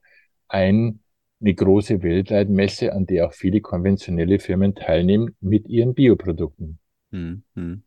ein 0.48 1.00
eine 1.40 1.54
große 1.54 2.02
Weltleitmesse, 2.02 2.94
an 2.94 3.06
der 3.06 3.28
auch 3.28 3.34
viele 3.34 3.62
konventionelle 3.62 4.40
Firmen 4.40 4.76
teilnehmen 4.76 5.36
mit 5.40 5.68
ihren 5.68 5.94
Bioprodukten. 5.94 6.80
Hm, 7.12 7.44
hm. 7.56 7.84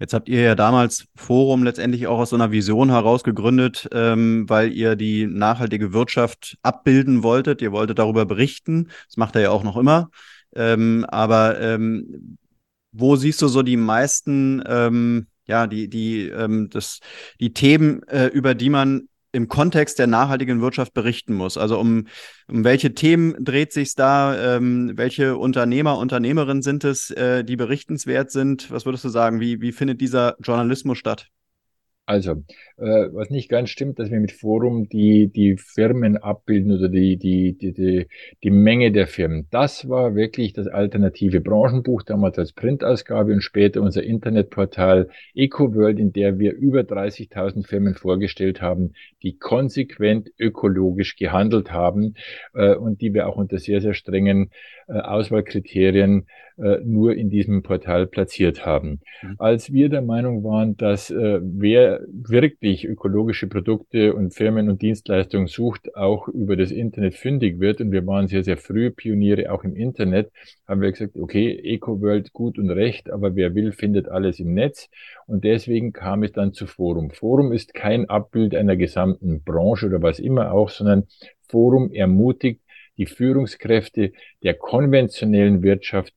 Jetzt 0.00 0.14
habt 0.14 0.28
ihr 0.28 0.42
ja 0.42 0.54
damals 0.54 1.08
Forum 1.16 1.64
letztendlich 1.64 2.06
auch 2.06 2.20
aus 2.20 2.30
so 2.30 2.36
einer 2.36 2.52
Vision 2.52 2.90
heraus 2.90 3.24
gegründet, 3.24 3.88
ähm, 3.92 4.48
weil 4.48 4.72
ihr 4.72 4.94
die 4.94 5.26
nachhaltige 5.26 5.92
Wirtschaft 5.92 6.56
abbilden 6.62 7.24
wolltet. 7.24 7.62
Ihr 7.62 7.72
wolltet 7.72 7.98
darüber 7.98 8.24
berichten. 8.24 8.90
Das 9.08 9.16
macht 9.16 9.34
er 9.34 9.42
ja 9.42 9.50
auch 9.50 9.64
noch 9.64 9.76
immer. 9.76 10.10
Ähm, 10.54 11.04
aber 11.08 11.60
ähm, 11.60 12.38
wo 12.92 13.16
siehst 13.16 13.42
du 13.42 13.48
so 13.48 13.62
die 13.62 13.76
meisten, 13.76 14.62
ähm, 14.66 15.26
ja, 15.46 15.66
die, 15.66 15.88
die, 15.88 16.28
ähm, 16.28 16.70
das, 16.70 17.00
die 17.40 17.52
Themen, 17.52 18.02
äh, 18.04 18.26
über 18.26 18.54
die 18.54 18.70
man 18.70 19.08
im 19.32 19.48
Kontext 19.48 19.98
der 19.98 20.06
nachhaltigen 20.06 20.60
Wirtschaft 20.60 20.94
berichten 20.94 21.34
muss. 21.34 21.56
Also 21.58 21.78
um, 21.78 22.06
um 22.48 22.64
welche 22.64 22.94
Themen 22.94 23.36
dreht 23.44 23.72
sich 23.72 23.94
da? 23.94 24.56
Ähm, 24.56 24.92
welche 24.96 25.36
Unternehmer, 25.36 25.98
Unternehmerinnen 25.98 26.62
sind 26.62 26.84
es, 26.84 27.10
äh, 27.10 27.44
die 27.44 27.56
berichtenswert 27.56 28.30
sind? 28.30 28.70
Was 28.70 28.86
würdest 28.86 29.04
du 29.04 29.08
sagen? 29.08 29.40
Wie, 29.40 29.60
wie 29.60 29.72
findet 29.72 30.00
dieser 30.00 30.36
Journalismus 30.40 30.98
statt? 30.98 31.28
Also, 32.06 32.42
äh, 32.78 33.08
was 33.12 33.30
nicht 33.30 33.48
ganz 33.48 33.70
stimmt, 33.70 33.98
dass 33.98 34.10
wir 34.10 34.20
mit 34.20 34.32
Forum 34.32 34.88
die, 34.88 35.28
die 35.28 35.56
Firmen 35.56 36.16
abbilden 36.16 36.72
oder 36.72 36.88
die, 36.88 37.16
die, 37.16 37.58
die, 37.58 37.72
die, 37.72 38.06
die 38.42 38.50
Menge 38.50 38.92
der 38.92 39.06
Firmen. 39.06 39.46
Das 39.50 39.88
war 39.88 40.14
wirklich 40.14 40.52
das 40.52 40.68
alternative 40.68 41.40
Branchenbuch, 41.40 42.02
damals 42.02 42.38
als 42.38 42.52
Printausgabe 42.52 43.32
und 43.32 43.42
später 43.42 43.82
unser 43.82 44.02
Internetportal 44.02 45.08
EcoWorld, 45.34 45.98
in 45.98 46.12
der 46.12 46.38
wir 46.38 46.54
über 46.54 46.80
30.000 46.80 47.66
Firmen 47.66 47.94
vorgestellt 47.94 48.62
haben, 48.62 48.92
die 49.22 49.36
konsequent 49.36 50.30
ökologisch 50.38 51.16
gehandelt 51.16 51.72
haben 51.72 52.14
äh, 52.54 52.74
und 52.74 53.00
die 53.00 53.12
wir 53.12 53.28
auch 53.28 53.36
unter 53.36 53.58
sehr, 53.58 53.80
sehr 53.80 53.94
strengen 53.94 54.50
äh, 54.86 54.92
Auswahlkriterien 54.92 56.26
äh, 56.58 56.78
nur 56.82 57.14
in 57.14 57.30
diesem 57.30 57.62
Portal 57.62 58.06
platziert 58.06 58.66
haben. 58.66 59.00
Mhm. 59.22 59.34
Als 59.38 59.72
wir 59.72 59.88
der 59.88 60.02
Meinung 60.02 60.42
waren, 60.42 60.76
dass 60.76 61.10
äh, 61.10 61.40
wer 61.40 62.00
wirklich 62.68 62.84
ökologische 62.84 63.46
Produkte 63.46 64.14
und 64.14 64.34
Firmen 64.34 64.68
und 64.68 64.82
Dienstleistungen 64.82 65.46
sucht, 65.46 65.96
auch 65.96 66.28
über 66.28 66.54
das 66.54 66.70
Internet 66.70 67.14
fündig 67.14 67.60
wird, 67.60 67.80
und 67.80 67.92
wir 67.92 68.06
waren 68.06 68.28
sehr, 68.28 68.44
sehr 68.44 68.58
früh 68.58 68.90
Pioniere 68.90 69.50
auch 69.50 69.64
im 69.64 69.74
Internet, 69.74 70.30
haben 70.66 70.82
wir 70.82 70.92
gesagt, 70.92 71.16
okay, 71.16 71.50
EcoWorld 71.50 72.32
gut 72.34 72.58
und 72.58 72.68
recht, 72.70 73.10
aber 73.10 73.34
wer 73.34 73.54
will, 73.54 73.72
findet 73.72 74.08
alles 74.08 74.38
im 74.38 74.52
Netz. 74.52 74.90
Und 75.26 75.44
deswegen 75.44 75.92
kam 75.92 76.22
es 76.22 76.32
dann 76.32 76.52
zu 76.52 76.66
Forum. 76.66 77.10
Forum 77.10 77.52
ist 77.52 77.72
kein 77.72 78.08
Abbild 78.10 78.54
einer 78.54 78.76
gesamten 78.76 79.42
Branche 79.42 79.86
oder 79.86 80.02
was 80.02 80.18
immer 80.18 80.52
auch, 80.52 80.68
sondern 80.68 81.04
Forum 81.48 81.90
ermutigt 81.90 82.60
die 82.98 83.06
Führungskräfte 83.06 84.12
der 84.42 84.54
konventionellen 84.54 85.62
Wirtschaft 85.62 86.12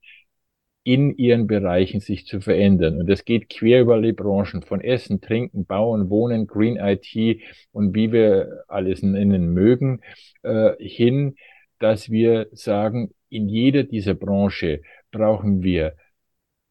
in 0.84 1.16
ihren 1.16 1.48
Bereichen 1.48 2.00
sich 2.00 2.26
zu 2.26 2.42
verändern. 2.42 2.98
Und 2.98 3.08
das 3.08 3.24
geht 3.26 3.50
quer 3.50 3.82
über 3.82 3.94
alle 3.94 4.14
Branchen, 4.14 4.64
von 4.64 4.82
Essen, 4.82 5.22
Trinken, 5.22 5.66
Bauen, 5.66 6.10
Wohnen, 6.10 6.48
Green 6.48 6.78
IT 6.78 7.42
und 7.72 7.94
wie 7.94 8.12
wir 8.12 8.64
alles 8.68 9.04
nennen 9.04 9.54
mögen, 9.54 10.02
äh, 10.44 10.72
hin, 10.80 11.36
dass 11.80 12.10
wir 12.10 12.48
sagen, 12.52 13.14
in 13.30 13.48
jeder 13.48 13.84
dieser 13.84 14.14
Branche 14.16 14.82
brauchen 15.12 15.64
wir 15.64 15.96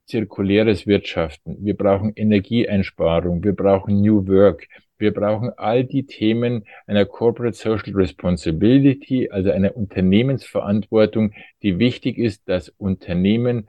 zirkuläres 0.06 0.86
Wirtschaften, 0.88 1.64
wir 1.64 1.76
brauchen 1.76 2.12
Energieeinsparung, 2.16 3.44
wir 3.44 3.54
brauchen 3.54 4.00
New 4.00 4.26
Work, 4.26 4.66
wir 4.98 5.14
brauchen 5.14 5.50
all 5.56 5.84
die 5.84 6.04
Themen 6.04 6.64
einer 6.86 7.06
Corporate 7.06 7.56
Social 7.56 7.94
Responsibility, 7.94 9.30
also 9.30 9.50
einer 9.52 9.76
Unternehmensverantwortung, 9.76 11.32
die 11.62 11.78
wichtig 11.78 12.18
ist, 12.18 12.48
dass 12.48 12.68
Unternehmen 12.70 13.68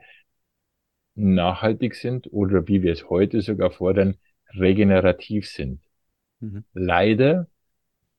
nachhaltig 1.14 1.94
sind 1.94 2.32
oder 2.32 2.66
wie 2.68 2.82
wir 2.82 2.92
es 2.92 3.08
heute 3.08 3.40
sogar 3.40 3.70
fordern, 3.70 4.16
regenerativ 4.54 5.48
sind. 5.48 5.80
Mhm. 6.40 6.64
Leider 6.74 7.48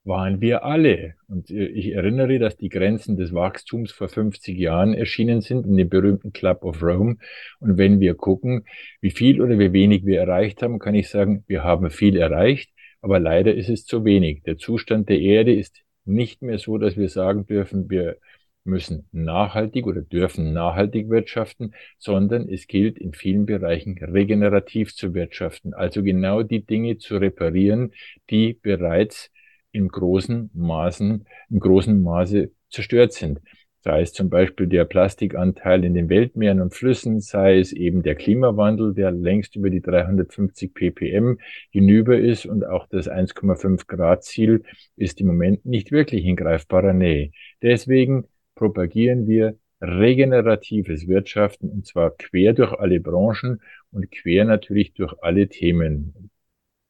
waren 0.05 0.41
wir 0.41 0.63
alle. 0.65 1.15
Und 1.27 1.49
ich 1.49 1.93
erinnere, 1.93 2.39
dass 2.39 2.57
die 2.57 2.69
Grenzen 2.69 3.15
des 3.15 3.33
Wachstums 3.33 3.91
vor 3.91 4.09
50 4.09 4.57
Jahren 4.57 4.93
erschienen 4.93 5.41
sind 5.41 5.65
in 5.65 5.77
dem 5.77 5.89
berühmten 5.89 6.33
Club 6.33 6.63
of 6.63 6.83
Rome. 6.83 7.17
Und 7.59 7.77
wenn 7.77 7.99
wir 7.99 8.15
gucken, 8.15 8.65
wie 8.99 9.11
viel 9.11 9.41
oder 9.41 9.57
wie 9.59 9.71
wenig 9.71 10.05
wir 10.05 10.19
erreicht 10.19 10.61
haben, 10.61 10.79
kann 10.79 10.95
ich 10.95 11.09
sagen, 11.09 11.43
wir 11.47 11.63
haben 11.63 11.89
viel 11.89 12.17
erreicht, 12.17 12.71
aber 13.01 13.19
leider 13.19 13.53
ist 13.53 13.69
es 13.69 13.85
zu 13.85 14.03
wenig. 14.03 14.43
Der 14.43 14.57
Zustand 14.57 15.09
der 15.09 15.19
Erde 15.19 15.53
ist 15.53 15.81
nicht 16.05 16.41
mehr 16.41 16.59
so, 16.59 16.77
dass 16.77 16.97
wir 16.97 17.07
sagen 17.07 17.45
dürfen, 17.45 17.89
wir 17.89 18.17
müssen 18.63 19.07
nachhaltig 19.11 19.85
oder 19.85 20.01
dürfen 20.01 20.53
nachhaltig 20.53 21.09
wirtschaften, 21.09 21.73
sondern 21.97 22.47
es 22.47 22.67
gilt 22.67 22.97
in 22.97 23.13
vielen 23.13 23.45
Bereichen 23.45 23.97
regenerativ 23.97 24.95
zu 24.95 25.13
wirtschaften, 25.13 25.73
also 25.73 26.03
genau 26.03 26.43
die 26.43 26.65
Dinge 26.65 26.97
zu 26.97 27.17
reparieren, 27.17 27.93
die 28.29 28.53
bereits 28.53 29.31
in 29.71 29.87
großen 29.87 30.51
Maßen, 30.53 31.25
im 31.49 31.59
großen 31.59 32.01
Maße 32.01 32.51
zerstört 32.69 33.13
sind. 33.13 33.41
Sei 33.85 34.01
es 34.01 34.13
zum 34.13 34.29
Beispiel 34.29 34.67
der 34.67 34.85
Plastikanteil 34.85 35.83
in 35.83 35.93
den 35.93 36.07
Weltmeeren 36.07 36.61
und 36.61 36.73
Flüssen, 36.73 37.19
sei 37.19 37.59
es 37.59 37.73
eben 37.73 38.01
der 38.01 38.15
Klimawandel, 38.15 38.93
der 38.93 39.11
längst 39.11 39.57
über 39.57 39.69
die 39.69 39.81
350 39.81 40.73
ppm 40.73 41.37
hinüber 41.69 42.17
ist 42.17 42.45
und 42.45 42.65
auch 42.65 42.87
das 42.87 43.09
1,5 43.09 43.85
Grad 43.87 44.23
Ziel 44.23 44.63
ist 44.95 45.19
im 45.19 45.27
Moment 45.27 45.65
nicht 45.65 45.91
wirklich 45.91 46.23
in 46.23 46.37
greifbarer 46.37 46.93
Nähe. 46.93 47.31
Deswegen 47.61 48.23
propagieren 48.55 49.27
wir 49.27 49.57
regeneratives 49.81 51.07
Wirtschaften 51.07 51.69
und 51.69 51.85
zwar 51.85 52.11
quer 52.11 52.53
durch 52.53 52.73
alle 52.73 52.99
Branchen 52.99 53.61
und 53.91 54.11
quer 54.11 54.45
natürlich 54.45 54.93
durch 54.93 55.13
alle 55.21 55.49
Themen. 55.49 56.31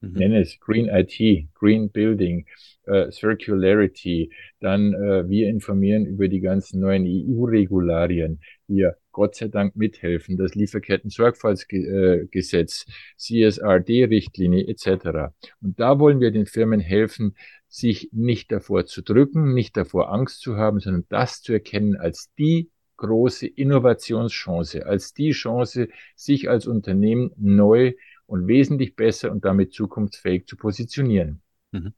Mhm. 0.00 0.12
Nenne 0.12 0.40
es 0.40 0.58
Green 0.60 0.88
IT, 0.88 1.48
Green 1.54 1.90
Building, 1.90 2.46
äh, 2.84 3.10
Circularity. 3.10 4.30
Dann 4.60 4.94
äh, 4.94 5.28
wir 5.28 5.48
informieren 5.48 6.06
über 6.06 6.28
die 6.28 6.40
ganzen 6.40 6.80
neuen 6.80 7.04
EU-Regularien. 7.04 8.40
Wir 8.68 8.96
Gott 9.12 9.34
sei 9.36 9.48
Dank 9.48 9.76
mithelfen, 9.76 10.36
das 10.36 10.54
Lieferketten-Sorgfaltsgesetz, 10.56 12.86
CSRD-Richtlinie 13.16 14.66
etc. 14.66 15.32
Und 15.62 15.78
da 15.78 16.00
wollen 16.00 16.18
wir 16.20 16.32
den 16.32 16.46
Firmen 16.46 16.80
helfen, 16.80 17.36
sich 17.74 18.10
nicht 18.12 18.52
davor 18.52 18.86
zu 18.86 19.02
drücken, 19.02 19.52
nicht 19.52 19.76
davor 19.76 20.12
Angst 20.12 20.40
zu 20.40 20.56
haben, 20.56 20.78
sondern 20.78 21.06
das 21.08 21.42
zu 21.42 21.52
erkennen 21.52 21.96
als 21.96 22.30
die 22.38 22.70
große 22.98 23.48
Innovationschance, 23.48 24.86
als 24.86 25.12
die 25.12 25.32
Chance, 25.32 25.88
sich 26.14 26.48
als 26.48 26.68
Unternehmen 26.68 27.32
neu 27.36 27.94
und 28.26 28.46
wesentlich 28.46 28.94
besser 28.94 29.32
und 29.32 29.44
damit 29.44 29.72
zukunftsfähig 29.72 30.46
zu 30.46 30.56
positionieren. 30.56 31.42
Mhm. 31.72 31.94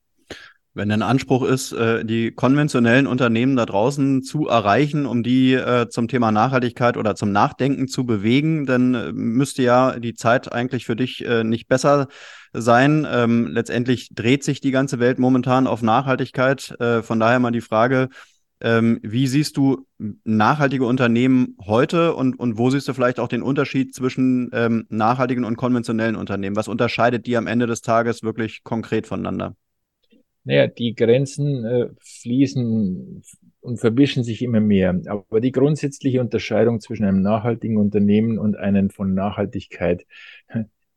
Wenn 0.76 0.92
ein 0.92 1.00
Anspruch 1.00 1.42
ist, 1.42 1.72
äh, 1.72 2.04
die 2.04 2.32
konventionellen 2.32 3.06
Unternehmen 3.06 3.56
da 3.56 3.64
draußen 3.64 4.22
zu 4.22 4.46
erreichen, 4.46 5.06
um 5.06 5.22
die 5.22 5.54
äh, 5.54 5.88
zum 5.88 6.06
Thema 6.06 6.32
Nachhaltigkeit 6.32 6.98
oder 6.98 7.14
zum 7.14 7.32
Nachdenken 7.32 7.88
zu 7.88 8.04
bewegen, 8.04 8.66
dann 8.66 8.92
äh, 8.92 9.10
müsste 9.10 9.62
ja 9.62 9.98
die 9.98 10.12
Zeit 10.12 10.52
eigentlich 10.52 10.84
für 10.84 10.94
dich 10.94 11.24
nicht 11.44 11.68
besser 11.68 12.08
sein. 12.52 13.06
Ähm, 13.10 13.46
letztendlich 13.46 14.10
dreht 14.14 14.44
sich 14.44 14.60
die 14.60 14.70
ganze 14.70 14.98
Welt 14.98 15.18
momentan 15.18 15.66
auf 15.66 15.80
Nachhaltigkeit. 15.80 16.76
Von 17.02 17.20
daher 17.20 17.38
mal 17.38 17.52
die 17.52 17.62
Frage, 17.62 18.10
ähm, 18.60 19.00
wie 19.02 19.26
siehst 19.26 19.56
du 19.56 19.86
nachhaltige 20.24 20.84
Unternehmen 20.84 21.56
heute 21.64 22.14
und, 22.14 22.38
und 22.38 22.58
wo 22.58 22.68
siehst 22.68 22.86
du 22.88 22.92
vielleicht 22.92 23.18
auch 23.18 23.28
den 23.28 23.42
Unterschied 23.42 23.94
zwischen 23.94 24.50
ähm, 24.52 24.84
nachhaltigen 24.90 25.44
und 25.44 25.56
konventionellen 25.56 26.16
Unternehmen? 26.16 26.56
Was 26.56 26.68
unterscheidet 26.68 27.26
die 27.26 27.36
am 27.38 27.46
Ende 27.46 27.66
des 27.66 27.80
Tages 27.80 28.22
wirklich 28.22 28.62
konkret 28.62 29.06
voneinander? 29.06 29.54
Naja, 30.46 30.68
die 30.68 30.94
Grenzen 30.94 31.64
äh, 31.64 31.88
fließen 32.00 33.22
und 33.60 33.80
verwischen 33.80 34.22
sich 34.22 34.42
immer 34.42 34.60
mehr. 34.60 34.98
Aber 35.06 35.40
die 35.40 35.50
grundsätzliche 35.50 36.20
Unterscheidung 36.20 36.80
zwischen 36.80 37.04
einem 37.04 37.20
nachhaltigen 37.20 37.76
Unternehmen 37.76 38.38
und 38.38 38.56
einem 38.56 38.90
von 38.90 39.12
Nachhaltigkeit 39.12 40.06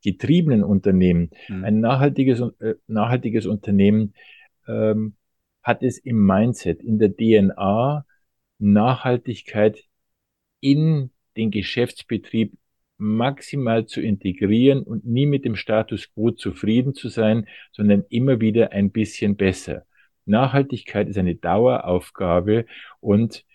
getriebenen 0.04 0.64
Unternehmen, 0.64 1.32
mhm. 1.48 1.64
ein 1.66 1.80
nachhaltiges, 1.80 2.42
äh, 2.60 2.76
nachhaltiges 2.88 3.46
Unternehmen 3.46 4.14
ähm, 4.68 5.16
hat 5.64 5.84
es 5.84 5.98
im 5.98 6.26
Mindset, 6.26 6.82
in 6.82 7.00
der 7.00 7.16
DNA, 7.16 8.06
Nachhaltigkeit 8.60 9.84
in 10.62 11.10
den 11.38 11.52
Geschäftsbetrieb 11.52 12.54
maximal 13.00 13.86
zu 13.86 14.02
integrieren 14.02 14.84
und 14.84 15.06
nie 15.06 15.26
mit 15.26 15.46
dem 15.46 15.56
Status 15.56 16.14
quo 16.14 16.32
zufrieden 16.32 16.94
zu 16.94 17.10
sein, 17.10 17.48
sondern 17.72 18.04
immer 18.10 18.40
wieder 18.42 18.72
ein 18.74 18.92
bisschen 18.92 19.36
besser. 19.38 19.86
Nachhaltigkeit 20.26 21.10
ist 21.10 21.18
eine 21.18 21.36
Daueraufgabe 21.36 22.66
und 23.00 23.46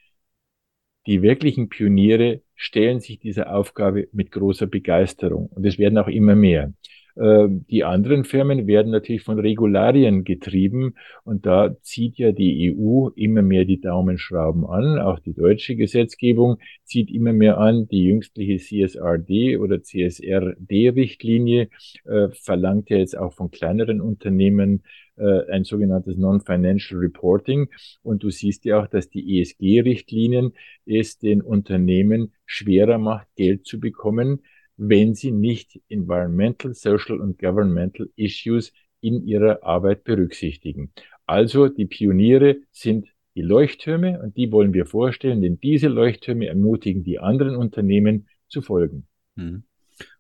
die 1.06 1.22
wirklichen 1.22 1.68
Pioniere 1.68 2.42
stellen 2.54 3.00
sich 3.00 3.18
dieser 3.18 3.54
Aufgabe 3.54 4.08
mit 4.12 4.30
großer 4.32 4.66
Begeisterung 4.66 5.48
und 5.48 5.66
es 5.66 5.78
werden 5.78 5.98
auch 5.98 6.08
immer 6.08 6.34
mehr. 6.34 6.72
Ähm, 7.16 7.64
die 7.71 7.85
anderen 7.85 8.25
Firmen 8.25 8.66
werden 8.66 8.90
natürlich 8.90 9.23
von 9.23 9.38
Regularien 9.38 10.25
getrieben 10.25 10.94
und 11.23 11.47
da 11.47 11.76
zieht 11.83 12.18
ja 12.18 12.33
die 12.33 12.75
EU 12.76 13.09
immer 13.14 13.42
mehr 13.42 13.64
die 13.64 13.80
Daumenschrauben 13.80 14.66
an. 14.66 14.99
Auch 14.99 15.21
die 15.21 15.35
deutsche 15.35 15.76
Gesetzgebung 15.76 16.59
zieht 16.85 17.11
immer 17.11 17.33
mehr 17.33 17.59
an. 17.59 17.87
Die 17.88 18.04
jüngstliche 18.04 18.59
CSRD 18.59 19.59
oder 19.59 19.83
CSRD-Richtlinie 19.83 21.68
äh, 22.04 22.28
verlangt 22.33 22.90
ja 22.90 22.97
jetzt 22.97 23.16
auch 23.16 23.33
von 23.33 23.50
kleineren 23.50 24.00
Unternehmen 24.00 24.83
äh, 25.16 25.49
ein 25.52 25.62
sogenanntes 25.62 26.16
Non-Financial 26.16 26.99
Reporting. 26.99 27.68
Und 28.02 28.25
du 28.25 28.30
siehst 28.30 28.64
ja 28.64 28.83
auch, 28.83 28.88
dass 28.88 29.09
die 29.09 29.40
ESG-Richtlinien 29.40 30.52
es 30.85 31.18
den 31.18 31.42
Unternehmen 31.42 32.33
schwerer 32.44 32.99
macht, 32.99 33.28
Geld 33.37 33.66
zu 33.66 33.78
bekommen, 33.78 34.40
wenn 34.76 35.14
sie 35.14 35.31
nicht 35.31 35.81
Environmental, 35.88 36.75
Social 36.75 37.21
und 37.21 37.38
Governmental 37.38 38.09
Issues 38.16 38.73
in 39.00 39.26
ihrer 39.26 39.62
Arbeit 39.62 40.04
berücksichtigen. 40.04 40.93
Also 41.26 41.69
die 41.69 41.87
Pioniere 41.87 42.57
sind 42.71 43.09
die 43.35 43.43
Leuchttürme 43.43 44.21
und 44.23 44.37
die 44.37 44.52
wollen 44.52 44.73
wir 44.73 44.87
vorstellen, 44.87 45.43
denn 45.43 45.59
diese 45.61 45.88
Leuchttürme 45.88 46.47
ermutigen 46.47 47.02
die 47.02 47.19
anderen 47.19 47.57
Unternehmen 47.57 48.28
zu 48.49 48.62
folgen. 48.62 49.07
Hm. 49.37 49.64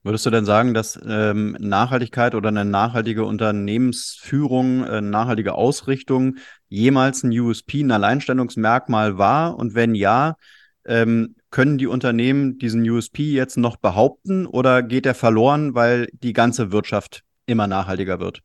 Würdest 0.02 0.24
du 0.26 0.30
denn 0.30 0.44
sagen, 0.44 0.72
dass 0.72 1.00
ähm, 1.04 1.56
Nachhaltigkeit 1.58 2.34
oder 2.34 2.48
eine 2.48 2.64
nachhaltige 2.64 3.24
Unternehmensführung, 3.24 4.84
äh, 4.84 5.00
nachhaltige 5.00 5.54
Ausrichtung 5.54 6.36
jemals 6.68 7.24
ein 7.24 7.30
USP, 7.30 7.80
ein 7.82 7.90
Alleinstellungsmerkmal 7.90 9.18
war? 9.18 9.56
Und 9.56 9.74
wenn 9.74 9.94
ja, 9.94 10.36
ähm, 10.84 11.34
können 11.54 11.78
die 11.78 11.86
Unternehmen 11.86 12.58
diesen 12.58 12.82
USP 12.90 13.22
jetzt 13.32 13.56
noch 13.56 13.76
behaupten 13.76 14.44
oder 14.44 14.82
geht 14.82 15.06
er 15.06 15.14
verloren, 15.14 15.76
weil 15.76 16.08
die 16.12 16.32
ganze 16.32 16.72
Wirtschaft 16.72 17.22
immer 17.46 17.68
nachhaltiger 17.68 18.18
wird? 18.18 18.40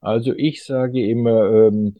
Also 0.00 0.32
ich 0.36 0.64
sage 0.64 1.08
immer, 1.08 1.68
ähm, 1.68 1.94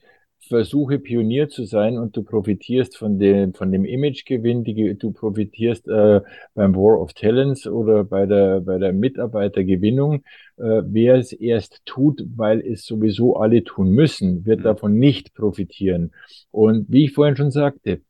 versuche 0.48 0.98
Pionier 0.98 1.48
zu 1.48 1.62
sein 1.62 1.96
und 1.96 2.16
du 2.16 2.24
profitierst 2.24 2.96
von 2.96 3.20
dem, 3.20 3.54
von 3.54 3.70
dem 3.70 3.84
Imagegewinn, 3.84 4.64
die, 4.64 4.98
du 4.98 5.12
profitierst 5.12 5.86
äh, 5.86 6.22
beim 6.54 6.74
War 6.74 7.00
of 7.00 7.12
Talents 7.12 7.68
oder 7.68 8.02
bei 8.02 8.26
der, 8.26 8.62
bei 8.62 8.78
der 8.78 8.92
Mitarbeitergewinnung. 8.92 10.24
Äh, 10.56 10.82
wer 10.86 11.14
es 11.14 11.32
erst 11.32 11.82
tut, 11.86 12.20
weil 12.34 12.60
es 12.60 12.84
sowieso 12.84 13.36
alle 13.36 13.62
tun 13.62 13.90
müssen, 13.90 14.44
wird 14.44 14.58
mhm. 14.58 14.64
davon 14.64 14.98
nicht 14.98 15.34
profitieren. 15.34 16.10
Und 16.50 16.86
wie 16.90 17.04
ich 17.04 17.12
vorhin 17.12 17.36
schon 17.36 17.52
sagte, 17.52 18.00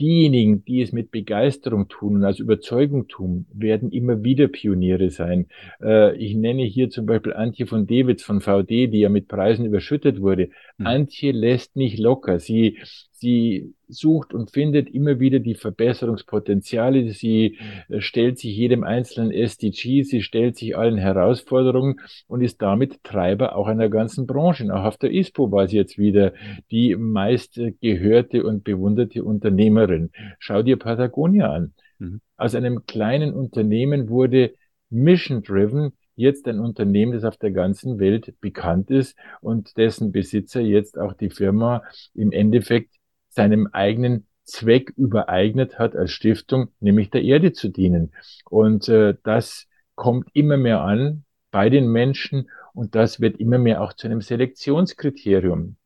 diejenigen, 0.00 0.64
die 0.64 0.82
es 0.82 0.92
mit 0.92 1.10
Begeisterung 1.10 1.88
tun 1.88 2.16
und 2.16 2.24
aus 2.24 2.38
Überzeugung 2.38 3.08
tun, 3.08 3.46
werden 3.52 3.90
immer 3.90 4.22
wieder 4.22 4.48
Pioniere 4.48 5.10
sein. 5.10 5.46
Äh, 5.82 6.16
ich 6.16 6.34
nenne 6.34 6.64
hier 6.64 6.90
zum 6.90 7.06
Beispiel 7.06 7.32
Antje 7.32 7.66
von 7.66 7.86
Dewitz 7.86 8.22
von 8.22 8.40
VD, 8.40 8.88
die 8.88 9.00
ja 9.00 9.08
mit 9.08 9.28
Preisen 9.28 9.64
überschüttet 9.64 10.20
wurde. 10.20 10.50
Mhm. 10.78 10.86
Antje 10.86 11.32
lässt 11.32 11.76
nicht 11.76 11.98
locker. 11.98 12.38
Sie, 12.38 12.78
sie 13.10 13.74
sucht 13.88 14.34
und 14.34 14.50
findet 14.50 14.90
immer 14.90 15.20
wieder 15.20 15.38
die 15.38 15.54
Verbesserungspotenziale. 15.54 17.10
Sie 17.12 17.58
äh, 17.88 18.00
stellt 18.00 18.38
sich 18.38 18.56
jedem 18.56 18.84
einzelnen 18.84 19.30
SDG, 19.30 20.02
sie 20.02 20.22
stellt 20.22 20.56
sich 20.56 20.76
allen 20.76 20.98
Herausforderungen 20.98 22.00
und 22.26 22.42
ist 22.42 22.60
damit 22.60 23.02
Treiber 23.04 23.56
auch 23.56 23.68
einer 23.68 23.88
ganzen 23.88 24.26
Branche. 24.26 24.72
Auch 24.74 24.84
auf 24.84 24.98
der 24.98 25.12
ISPO 25.12 25.50
war 25.50 25.66
sie 25.66 25.76
jetzt 25.76 25.98
wieder 25.98 26.34
die 26.70 26.94
meist 26.96 27.60
gehörte 27.80 28.44
und 28.44 28.64
bewunderte 28.64 29.24
Unternehmerin. 29.24 30.10
Schau 30.38 30.62
dir 30.62 30.76
Patagonia 30.76 31.52
an. 31.52 31.74
Mhm. 31.98 32.20
Aus 32.36 32.54
einem 32.54 32.84
kleinen 32.86 33.32
Unternehmen 33.32 34.10
wurde 34.10 34.54
Mission 34.90 35.42
Driven 35.42 35.92
jetzt 36.16 36.48
ein 36.48 36.58
Unternehmen, 36.58 37.12
das 37.12 37.24
auf 37.24 37.36
der 37.36 37.52
ganzen 37.52 37.98
Welt 37.98 38.34
bekannt 38.40 38.90
ist 38.90 39.16
und 39.40 39.76
dessen 39.76 40.12
Besitzer 40.12 40.60
jetzt 40.60 40.98
auch 40.98 41.12
die 41.12 41.30
Firma 41.30 41.82
im 42.14 42.32
Endeffekt 42.32 42.94
seinem 43.28 43.68
eigenen 43.68 44.26
Zweck 44.44 44.92
übereignet 44.96 45.78
hat 45.78 45.94
als 45.94 46.12
Stiftung, 46.12 46.68
nämlich 46.80 47.10
der 47.10 47.22
Erde 47.22 47.52
zu 47.52 47.68
dienen. 47.68 48.12
Und 48.48 48.88
äh, 48.88 49.14
das 49.22 49.66
kommt 49.94 50.28
immer 50.32 50.56
mehr 50.56 50.80
an 50.80 51.24
bei 51.50 51.68
den 51.68 51.88
Menschen 51.88 52.48
und 52.72 52.94
das 52.94 53.20
wird 53.20 53.38
immer 53.38 53.58
mehr 53.58 53.82
auch 53.82 53.92
zu 53.92 54.06
einem 54.06 54.20
Selektionskriterium. 54.20 55.76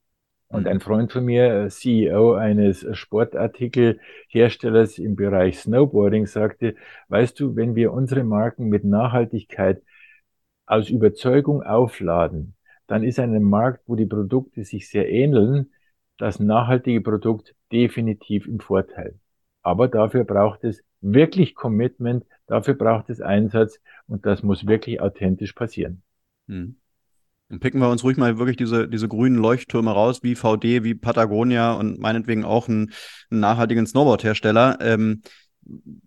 Und 0.49 0.67
ein 0.67 0.81
Freund 0.81 1.13
von 1.13 1.25
mir, 1.25 1.65
äh, 1.65 1.69
CEO 1.69 2.35
eines 2.35 2.85
Sportartikelherstellers 2.97 4.99
im 4.99 5.15
Bereich 5.15 5.61
Snowboarding, 5.61 6.27
sagte, 6.27 6.75
weißt 7.09 7.39
du, 7.39 7.55
wenn 7.55 7.77
wir 7.77 7.93
unsere 7.93 8.25
Marken 8.25 8.69
mit 8.69 8.85
Nachhaltigkeit 8.85 9.81
aus 10.71 10.89
Überzeugung 10.89 11.63
aufladen, 11.63 12.54
dann 12.87 13.02
ist 13.02 13.19
ein 13.19 13.43
Markt, 13.43 13.83
wo 13.87 13.97
die 13.97 14.06
Produkte 14.06 14.65
sich 14.65 14.89
sehr 14.89 15.11
ähneln, 15.11 15.71
das 16.17 16.39
nachhaltige 16.39 17.00
Produkt 17.00 17.54
definitiv 17.73 18.47
im 18.47 18.61
Vorteil. 18.61 19.19
Aber 19.63 19.89
dafür 19.89 20.25
braucht 20.25 20.63
es 20.65 20.83
wirklich 21.00 21.54
Commitment, 21.54 22.25
dafür 22.47 22.75
braucht 22.75 23.11
es 23.11 23.21
Einsatz 23.21 23.80
und 24.06 24.26
das 24.26 24.43
muss 24.43 24.67
wirklich 24.67 25.00
authentisch 25.00 25.54
passieren. 25.54 26.02
Hm. 26.47 26.76
Dann 27.49 27.59
picken 27.59 27.80
wir 27.80 27.91
uns 27.91 28.04
ruhig 28.04 28.17
mal 28.17 28.39
wirklich 28.39 28.56
diese, 28.56 28.87
diese 28.87 29.09
grünen 29.09 29.37
Leuchttürme 29.37 29.91
raus, 29.91 30.23
wie 30.23 30.37
VD, 30.37 30.85
wie 30.85 30.95
Patagonia 30.95 31.73
und 31.73 31.99
meinetwegen 31.99 32.45
auch 32.45 32.69
einen, 32.69 32.93
einen 33.28 33.41
nachhaltigen 33.41 33.87
Snowboard-Hersteller. 33.87 34.78
Ähm, 34.80 35.23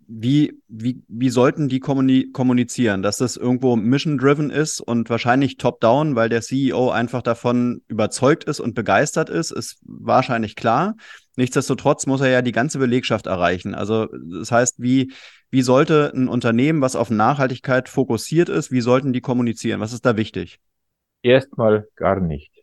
wie, 0.08 0.60
wie, 0.68 1.04
wie 1.08 1.30
sollten 1.30 1.70
die 1.70 1.80
kommunizieren, 1.80 3.02
dass 3.02 3.18
das 3.18 3.38
irgendwo 3.38 3.76
mission-driven 3.76 4.50
ist 4.50 4.82
und 4.82 5.10
wahrscheinlich 5.10 5.58
top-down, 5.58 6.16
weil 6.16 6.30
der 6.30 6.42
CEO 6.42 6.90
einfach 6.90 7.22
davon 7.22 7.82
überzeugt 7.88 8.44
ist 8.44 8.60
und 8.60 8.76
begeistert 8.76 9.30
ist, 9.30 9.52
ist 9.52 9.80
wahrscheinlich 9.86 10.56
klar. 10.56 10.96
Nichtsdestotrotz 11.36 12.06
muss 12.06 12.22
er 12.22 12.30
ja 12.30 12.42
die 12.42 12.52
ganze 12.52 12.78
Belegschaft 12.78 13.26
erreichen. 13.28 13.74
Also 13.74 14.08
das 14.08 14.52
heißt, 14.52 14.82
wie, 14.82 15.14
wie 15.50 15.62
sollte 15.62 16.12
ein 16.14 16.28
Unternehmen, 16.28 16.82
was 16.82 16.96
auf 16.96 17.10
Nachhaltigkeit 17.10 17.90
fokussiert 17.90 18.50
ist, 18.50 18.72
wie 18.72 18.82
sollten 18.82 19.14
die 19.14 19.22
kommunizieren? 19.22 19.80
Was 19.80 19.94
ist 19.94 20.06
da 20.06 20.18
wichtig? 20.18 20.60
Erstmal 21.22 21.88
gar 21.96 22.20
nicht 22.20 22.63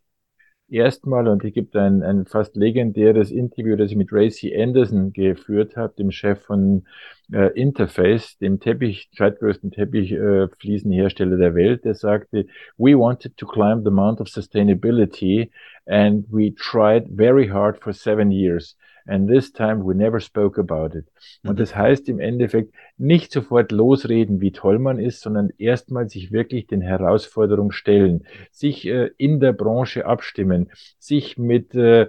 erstmal, 0.73 1.29
und 1.29 1.45
es 1.45 1.53
gibt 1.53 1.77
ein, 1.77 2.03
ein 2.03 2.27
fast 2.27 2.57
legendäres 2.57 3.31
Interview, 3.31 3.77
das 3.77 3.91
ich 3.91 3.97
mit 3.97 4.13
Racy 4.13 4.55
Anderson 4.57 5.13
geführt 5.13 5.77
habe, 5.77 5.95
dem 5.99 6.11
Chef 6.11 6.41
von 6.41 6.85
äh, 7.33 7.53
Interface, 7.59 8.39
dem 8.39 8.61
Teppich, 8.61 9.11
zweitgrößten 9.17 9.71
Teppichfliesenhersteller 9.71 11.37
äh, 11.37 11.39
der 11.39 11.55
Welt, 11.55 11.85
der 11.85 11.95
sagte, 11.95 12.47
we 12.79 12.99
wanted 12.99 13.37
to 13.37 13.47
climb 13.47 13.85
the 13.85 13.91
mount 13.91 14.21
of 14.21 14.29
sustainability 14.29 15.51
and 15.87 16.27
we 16.31 16.55
tried 16.55 17.09
very 17.09 17.49
hard 17.49 17.79
for 17.83 17.93
seven 17.93 18.31
years. 18.31 18.77
And 19.07 19.29
this 19.29 19.53
time 19.53 19.85
we 19.85 19.95
never 19.95 20.21
spoke 20.21 20.61
about 20.61 20.97
it. 20.97 21.07
Und 21.43 21.55
mhm. 21.55 21.57
das 21.57 21.75
heißt 21.75 22.09
im 22.09 22.19
Endeffekt 22.19 22.75
nicht 22.97 23.33
sofort 23.33 23.73
losreden, 23.73 24.41
wie 24.41 24.53
toll 24.53 24.79
man 24.79 24.99
ist, 24.99 25.21
sondern 25.21 25.51
erstmal 25.59 26.09
sich 26.09 26.33
wirklich 26.33 26.67
den 26.67 26.81
Herausforderungen 26.81 27.73
stellen, 27.73 28.25
sich 28.51 28.87
äh, 28.87 29.11
in 29.17 29.41
der 29.41 29.53
Branche 29.53 30.07
abstimmen, 30.07 30.71
sich 30.99 31.39
mit 31.39 31.75
äh, 31.75 32.09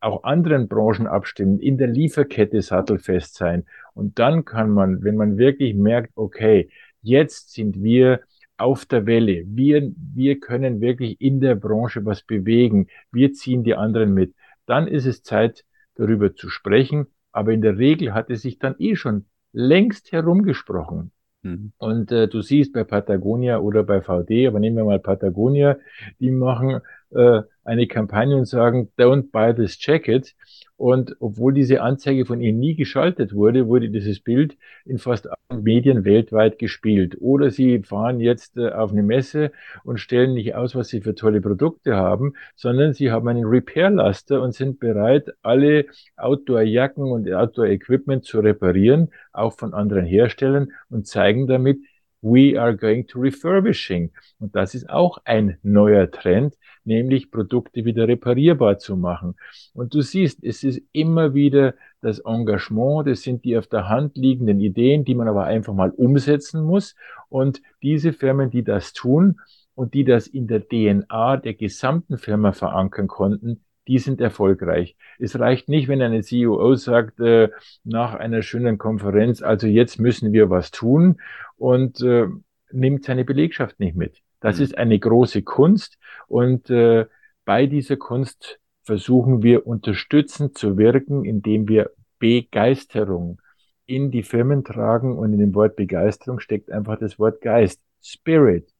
auch 0.00 0.24
anderen 0.24 0.68
Branchen 0.68 1.06
abstimmen, 1.06 1.58
in 1.58 1.76
der 1.76 1.88
Lieferkette 1.88 2.62
sattelfest 2.62 3.34
sein. 3.34 3.64
Und 3.94 4.18
dann 4.18 4.44
kann 4.44 4.70
man, 4.70 5.04
wenn 5.04 5.16
man 5.16 5.36
wirklich 5.36 5.74
merkt, 5.74 6.12
okay, 6.14 6.70
jetzt 7.02 7.52
sind 7.52 7.82
wir 7.82 8.20
auf 8.56 8.84
der 8.86 9.06
Welle. 9.06 9.44
Wir, 9.46 9.92
wir 10.14 10.38
können 10.38 10.80
wirklich 10.80 11.20
in 11.20 11.40
der 11.40 11.54
Branche 11.54 12.04
was 12.04 12.22
bewegen. 12.22 12.88
Wir 13.10 13.32
ziehen 13.32 13.64
die 13.64 13.74
anderen 13.74 14.12
mit. 14.12 14.34
Dann 14.66 14.86
ist 14.86 15.06
es 15.06 15.22
Zeit, 15.22 15.64
darüber 15.94 16.34
zu 16.34 16.48
sprechen. 16.48 17.06
Aber 17.32 17.52
in 17.52 17.62
der 17.62 17.78
Regel 17.78 18.12
hat 18.14 18.30
es 18.30 18.42
sich 18.42 18.58
dann 18.58 18.74
eh 18.78 18.96
schon 18.96 19.26
längst 19.52 20.12
herumgesprochen. 20.12 21.12
Mhm. 21.42 21.72
Und 21.78 22.12
äh, 22.12 22.28
du 22.28 22.42
siehst 22.42 22.72
bei 22.72 22.84
Patagonia 22.84 23.58
oder 23.58 23.82
bei 23.82 24.00
VD, 24.00 24.46
aber 24.46 24.60
nehmen 24.60 24.76
wir 24.76 24.84
mal 24.84 24.98
Patagonia, 24.98 25.78
die 26.18 26.30
machen 26.30 26.80
äh, 27.10 27.42
eine 27.70 27.86
Kampagne 27.86 28.36
und 28.36 28.46
sagen, 28.46 28.90
don't 28.98 29.30
buy 29.30 29.54
this 29.54 29.78
jacket. 29.80 30.34
Und 30.76 31.14
obwohl 31.20 31.52
diese 31.52 31.82
Anzeige 31.82 32.24
von 32.24 32.40
ihnen 32.40 32.58
nie 32.58 32.74
geschaltet 32.74 33.32
wurde, 33.34 33.68
wurde 33.68 33.90
dieses 33.90 34.18
Bild 34.18 34.56
in 34.86 34.98
fast 34.98 35.28
allen 35.28 35.62
Medien 35.62 36.04
weltweit 36.04 36.58
gespielt. 36.58 37.18
Oder 37.20 37.50
sie 37.50 37.82
fahren 37.82 38.18
jetzt 38.18 38.56
äh, 38.56 38.70
auf 38.70 38.90
eine 38.90 39.02
Messe 39.02 39.52
und 39.84 40.00
stellen 40.00 40.32
nicht 40.34 40.54
aus, 40.54 40.74
was 40.74 40.88
sie 40.88 41.02
für 41.02 41.14
tolle 41.14 41.40
Produkte 41.42 41.96
haben, 41.96 42.32
sondern 42.56 42.92
sie 42.92 43.10
haben 43.10 43.28
einen 43.28 43.44
Repair-Laster 43.44 44.42
und 44.42 44.54
sind 44.54 44.80
bereit, 44.80 45.28
alle 45.42 45.84
Outdoor-Jacken 46.16 47.04
und 47.04 47.30
Outdoor-Equipment 47.30 48.24
zu 48.24 48.40
reparieren, 48.40 49.10
auch 49.32 49.52
von 49.52 49.74
anderen 49.74 50.06
Herstellern 50.06 50.72
und 50.88 51.06
zeigen 51.06 51.46
damit, 51.46 51.78
we 52.22 52.58
are 52.58 52.76
going 52.76 53.06
to 53.08 53.20
refurbishing. 53.20 54.10
Und 54.38 54.54
das 54.54 54.74
ist 54.74 54.88
auch 54.90 55.18
ein 55.24 55.58
neuer 55.62 56.10
Trend, 56.10 56.56
nämlich 56.84 57.30
Produkte 57.30 57.84
wieder 57.84 58.08
reparierbar 58.08 58.78
zu 58.78 58.96
machen. 58.96 59.36
Und 59.72 59.94
du 59.94 60.02
siehst, 60.02 60.42
es 60.42 60.62
ist 60.62 60.82
immer 60.92 61.34
wieder 61.34 61.74
das 62.00 62.20
Engagement, 62.20 63.06
das 63.06 63.22
sind 63.22 63.44
die 63.44 63.56
auf 63.56 63.66
der 63.66 63.88
Hand 63.88 64.16
liegenden 64.16 64.60
Ideen, 64.60 65.04
die 65.04 65.14
man 65.14 65.28
aber 65.28 65.44
einfach 65.44 65.74
mal 65.74 65.90
umsetzen 65.90 66.62
muss. 66.62 66.94
Und 67.28 67.62
diese 67.82 68.12
Firmen, 68.12 68.50
die 68.50 68.64
das 68.64 68.92
tun 68.92 69.40
und 69.74 69.94
die 69.94 70.04
das 70.04 70.26
in 70.26 70.46
der 70.46 70.66
DNA 70.66 71.38
der 71.38 71.54
gesamten 71.54 72.18
Firma 72.18 72.52
verankern 72.52 73.08
konnten, 73.08 73.64
die 73.90 73.98
sind 73.98 74.20
erfolgreich. 74.20 74.96
Es 75.18 75.36
reicht 75.36 75.68
nicht, 75.68 75.88
wenn 75.88 76.00
eine 76.00 76.22
CEO 76.22 76.76
sagt, 76.76 77.18
äh, 77.18 77.48
nach 77.82 78.14
einer 78.14 78.42
schönen 78.42 78.78
Konferenz, 78.78 79.42
also 79.42 79.66
jetzt 79.66 79.98
müssen 79.98 80.32
wir 80.32 80.48
was 80.48 80.70
tun 80.70 81.20
und 81.56 82.00
äh, 82.00 82.28
nimmt 82.70 83.04
seine 83.04 83.24
Belegschaft 83.24 83.80
nicht 83.80 83.96
mit. 83.96 84.22
Das 84.38 84.58
mhm. 84.58 84.62
ist 84.62 84.78
eine 84.78 84.96
große 84.96 85.42
Kunst 85.42 85.98
und 86.28 86.70
äh, 86.70 87.06
bei 87.44 87.66
dieser 87.66 87.96
Kunst 87.96 88.60
versuchen 88.84 89.42
wir 89.42 89.66
unterstützend 89.66 90.56
zu 90.56 90.78
wirken, 90.78 91.24
indem 91.24 91.66
wir 91.66 91.90
Begeisterung 92.20 93.40
in 93.86 94.12
die 94.12 94.22
Firmen 94.22 94.62
tragen 94.62 95.18
und 95.18 95.32
in 95.32 95.40
dem 95.40 95.54
Wort 95.56 95.74
Begeisterung 95.74 96.38
steckt 96.38 96.70
einfach 96.70 96.96
das 96.96 97.18
Wort 97.18 97.40
Geist, 97.40 97.80
Spirit. 98.00 98.72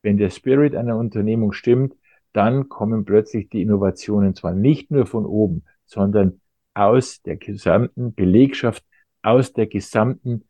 Wenn 0.00 0.16
der 0.16 0.30
Spirit 0.30 0.74
einer 0.74 0.96
Unternehmung 0.96 1.52
stimmt, 1.52 1.92
dann 2.32 2.68
kommen 2.68 3.04
plötzlich 3.04 3.48
die 3.48 3.62
Innovationen 3.62 4.34
zwar 4.34 4.52
nicht 4.52 4.90
nur 4.90 5.06
von 5.06 5.26
oben, 5.26 5.64
sondern 5.86 6.40
aus 6.74 7.22
der 7.22 7.36
gesamten 7.36 8.14
Belegschaft, 8.14 8.84
aus 9.22 9.52
der 9.52 9.66
gesamten 9.66 10.44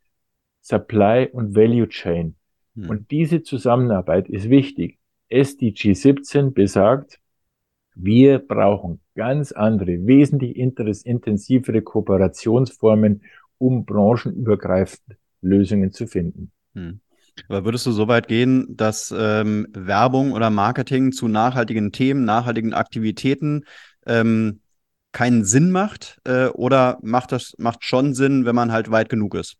Supply 0.60 1.28
und 1.32 1.54
Value 1.56 1.88
Chain. 1.88 2.36
Hm. 2.74 2.90
Und 2.90 3.10
diese 3.10 3.42
Zusammenarbeit 3.42 4.28
ist 4.28 4.50
wichtig. 4.50 4.98
SDG 5.28 5.94
17 5.94 6.52
besagt, 6.52 7.20
wir 7.94 8.38
brauchen 8.38 9.00
ganz 9.14 9.52
andere, 9.52 10.06
wesentlich 10.06 10.56
intensivere 10.56 11.82
Kooperationsformen, 11.82 13.22
um 13.58 13.84
branchenübergreifend 13.84 15.16
Lösungen 15.42 15.92
zu 15.92 16.06
finden. 16.06 16.52
Hm. 16.74 17.00
Aber 17.48 17.64
würdest 17.64 17.86
du 17.86 17.92
so 17.92 18.08
weit 18.08 18.28
gehen, 18.28 18.76
dass 18.76 19.14
ähm, 19.16 19.66
Werbung 19.72 20.32
oder 20.32 20.50
Marketing 20.50 21.12
zu 21.12 21.28
nachhaltigen 21.28 21.92
Themen, 21.92 22.24
nachhaltigen 22.24 22.74
Aktivitäten 22.74 23.64
ähm, 24.06 24.60
keinen 25.12 25.44
Sinn 25.44 25.70
macht? 25.70 26.20
Äh, 26.24 26.46
oder 26.48 26.98
macht 27.02 27.32
das 27.32 27.54
macht 27.58 27.84
schon 27.84 28.14
Sinn, 28.14 28.44
wenn 28.44 28.54
man 28.54 28.72
halt 28.72 28.90
weit 28.90 29.08
genug 29.08 29.34
ist? 29.34 29.56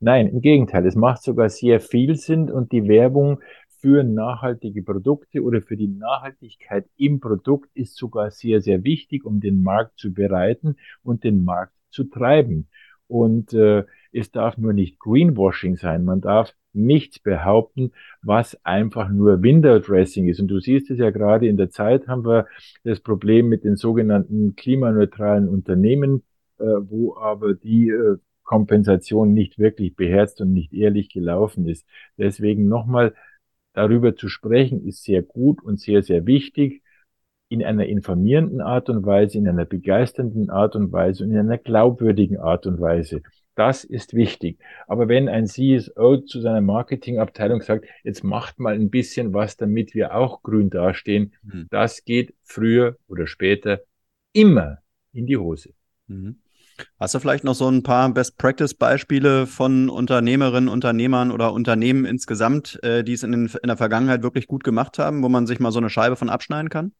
Nein, 0.00 0.26
im 0.26 0.40
Gegenteil. 0.40 0.84
Es 0.86 0.96
macht 0.96 1.22
sogar 1.22 1.48
sehr 1.48 1.80
viel 1.80 2.16
Sinn 2.16 2.50
und 2.50 2.72
die 2.72 2.88
Werbung 2.88 3.40
für 3.82 4.04
nachhaltige 4.04 4.82
Produkte 4.82 5.42
oder 5.42 5.60
für 5.60 5.76
die 5.76 5.88
Nachhaltigkeit 5.88 6.86
im 6.96 7.20
Produkt 7.20 7.68
ist 7.74 7.96
sogar 7.96 8.30
sehr, 8.30 8.60
sehr 8.60 8.84
wichtig, 8.84 9.24
um 9.24 9.40
den 9.40 9.62
Markt 9.62 9.98
zu 9.98 10.12
bereiten 10.12 10.76
und 11.02 11.24
den 11.24 11.44
Markt 11.44 11.74
zu 11.90 12.04
treiben. 12.04 12.68
Und 13.08 13.52
äh, 13.52 13.84
es 14.12 14.30
darf 14.30 14.58
nur 14.58 14.72
nicht 14.72 14.98
Greenwashing 14.98 15.76
sein. 15.76 16.04
Man 16.04 16.20
darf 16.20 16.54
nichts 16.72 17.18
behaupten, 17.18 17.92
was 18.22 18.58
einfach 18.64 19.08
nur 19.08 19.42
Window 19.42 19.78
Dressing 19.78 20.28
ist. 20.28 20.40
Und 20.40 20.48
du 20.48 20.60
siehst 20.60 20.90
es 20.90 20.98
ja 20.98 21.10
gerade 21.10 21.46
in 21.46 21.56
der 21.56 21.70
Zeit 21.70 22.08
haben 22.08 22.24
wir 22.24 22.46
das 22.84 23.00
Problem 23.00 23.48
mit 23.48 23.64
den 23.64 23.76
sogenannten 23.76 24.54
klimaneutralen 24.56 25.48
Unternehmen, 25.48 26.22
äh, 26.58 26.64
wo 26.64 27.16
aber 27.16 27.54
die 27.54 27.88
äh, 27.90 28.16
Kompensation 28.42 29.32
nicht 29.32 29.58
wirklich 29.58 29.96
beherzt 29.96 30.40
und 30.40 30.52
nicht 30.52 30.72
ehrlich 30.72 31.10
gelaufen 31.10 31.66
ist. 31.66 31.86
Deswegen 32.18 32.68
nochmal 32.68 33.14
darüber 33.72 34.14
zu 34.16 34.28
sprechen, 34.28 34.86
ist 34.86 35.04
sehr 35.04 35.22
gut 35.22 35.62
und 35.62 35.80
sehr, 35.80 36.02
sehr 36.02 36.26
wichtig 36.26 36.82
in 37.48 37.62
einer 37.64 37.86
informierenden 37.86 38.60
Art 38.60 38.88
und 38.88 39.04
Weise, 39.04 39.38
in 39.38 39.48
einer 39.48 39.64
begeisternden 39.66 40.50
Art 40.50 40.74
und 40.74 40.90
Weise 40.92 41.24
und 41.24 41.32
in 41.32 41.38
einer 41.38 41.58
glaubwürdigen 41.58 42.38
Art 42.38 42.66
und 42.66 42.80
Weise. 42.80 43.22
Das 43.54 43.84
ist 43.84 44.14
wichtig. 44.14 44.58
Aber 44.86 45.08
wenn 45.08 45.28
ein 45.28 45.46
CSO 45.46 46.18
zu 46.18 46.40
seiner 46.40 46.62
Marketingabteilung 46.62 47.60
sagt, 47.60 47.86
jetzt 48.02 48.24
macht 48.24 48.58
mal 48.58 48.74
ein 48.74 48.90
bisschen 48.90 49.34
was, 49.34 49.56
damit 49.56 49.94
wir 49.94 50.14
auch 50.14 50.42
grün 50.42 50.70
dastehen, 50.70 51.34
mhm. 51.42 51.66
das 51.70 52.04
geht 52.04 52.34
früher 52.42 52.96
oder 53.08 53.26
später 53.26 53.80
immer 54.32 54.78
in 55.12 55.26
die 55.26 55.36
Hose. 55.36 55.74
Mhm. 56.06 56.36
Hast 56.98 57.14
du 57.14 57.18
vielleicht 57.18 57.44
noch 57.44 57.54
so 57.54 57.68
ein 57.68 57.82
paar 57.82 58.12
Best-Practice-Beispiele 58.12 59.46
von 59.46 59.90
Unternehmerinnen, 59.90 60.68
Unternehmern 60.68 61.30
oder 61.30 61.52
Unternehmen 61.52 62.06
insgesamt, 62.06 62.82
äh, 62.82 63.04
die 63.04 63.12
es 63.12 63.22
in, 63.22 63.32
den, 63.32 63.46
in 63.62 63.68
der 63.68 63.76
Vergangenheit 63.76 64.22
wirklich 64.22 64.46
gut 64.46 64.64
gemacht 64.64 64.98
haben, 64.98 65.22
wo 65.22 65.28
man 65.28 65.46
sich 65.46 65.60
mal 65.60 65.70
so 65.70 65.78
eine 65.78 65.90
Scheibe 65.90 66.16
von 66.16 66.30
abschneiden 66.30 66.70
kann? 66.70 66.92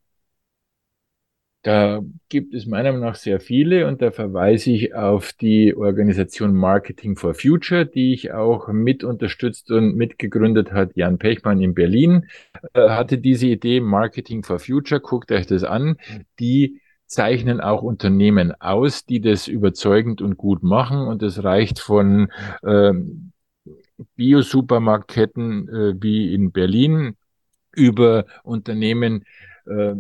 Da 1.63 2.01
gibt 2.29 2.55
es 2.55 2.67
meiner 2.67 2.91
Meinung 2.91 3.07
nach 3.07 3.15
sehr 3.15 3.39
viele 3.39 3.87
und 3.87 4.03
da 4.03 4.11
verweise 4.11 4.73
ich 4.73 4.95
auf 4.97 5.33
die 5.33 5.77
Organisation 5.77 6.55
Marketing 6.55 7.15
for 7.15 7.35
Future, 7.35 7.87
die 7.87 8.13
ich 8.13 8.33
auch 8.33 8.67
mit 8.69 9.05
unterstützt 9.05 9.71
und 9.71 9.95
mitgegründet 9.95 10.73
hat. 10.73 10.97
Jan 10.97 11.19
Pechmann 11.19 11.61
in 11.61 11.75
Berlin 11.75 12.27
äh, 12.75 12.89
hatte 12.89 13.19
diese 13.19 13.47
Idee 13.47 13.81
Marketing 13.81 14.43
for 14.43 14.59
Future. 14.59 15.01
Guckt 15.01 15.31
euch 15.31 15.47
das 15.47 15.63
an. 15.63 15.99
Die 16.41 16.81
zeichnen 17.07 17.61
auch 17.61 17.83
Unternehmen 17.83 18.53
aus, 18.61 19.05
die 19.05 19.21
das 19.21 19.47
überzeugend 19.47 20.21
und 20.21 20.37
gut 20.37 20.65
machen 20.65 20.99
und 21.07 21.23
es 21.23 21.45
reicht 21.45 21.79
von 21.79 22.33
ähm, 22.65 23.33
Bio-Supermarktketten 24.17 25.69
äh, 25.69 25.95
wie 26.03 26.35
in 26.35 26.51
Berlin 26.51 27.17
über 27.73 28.27
Unternehmen, 28.43 29.25
äh, 29.67 29.95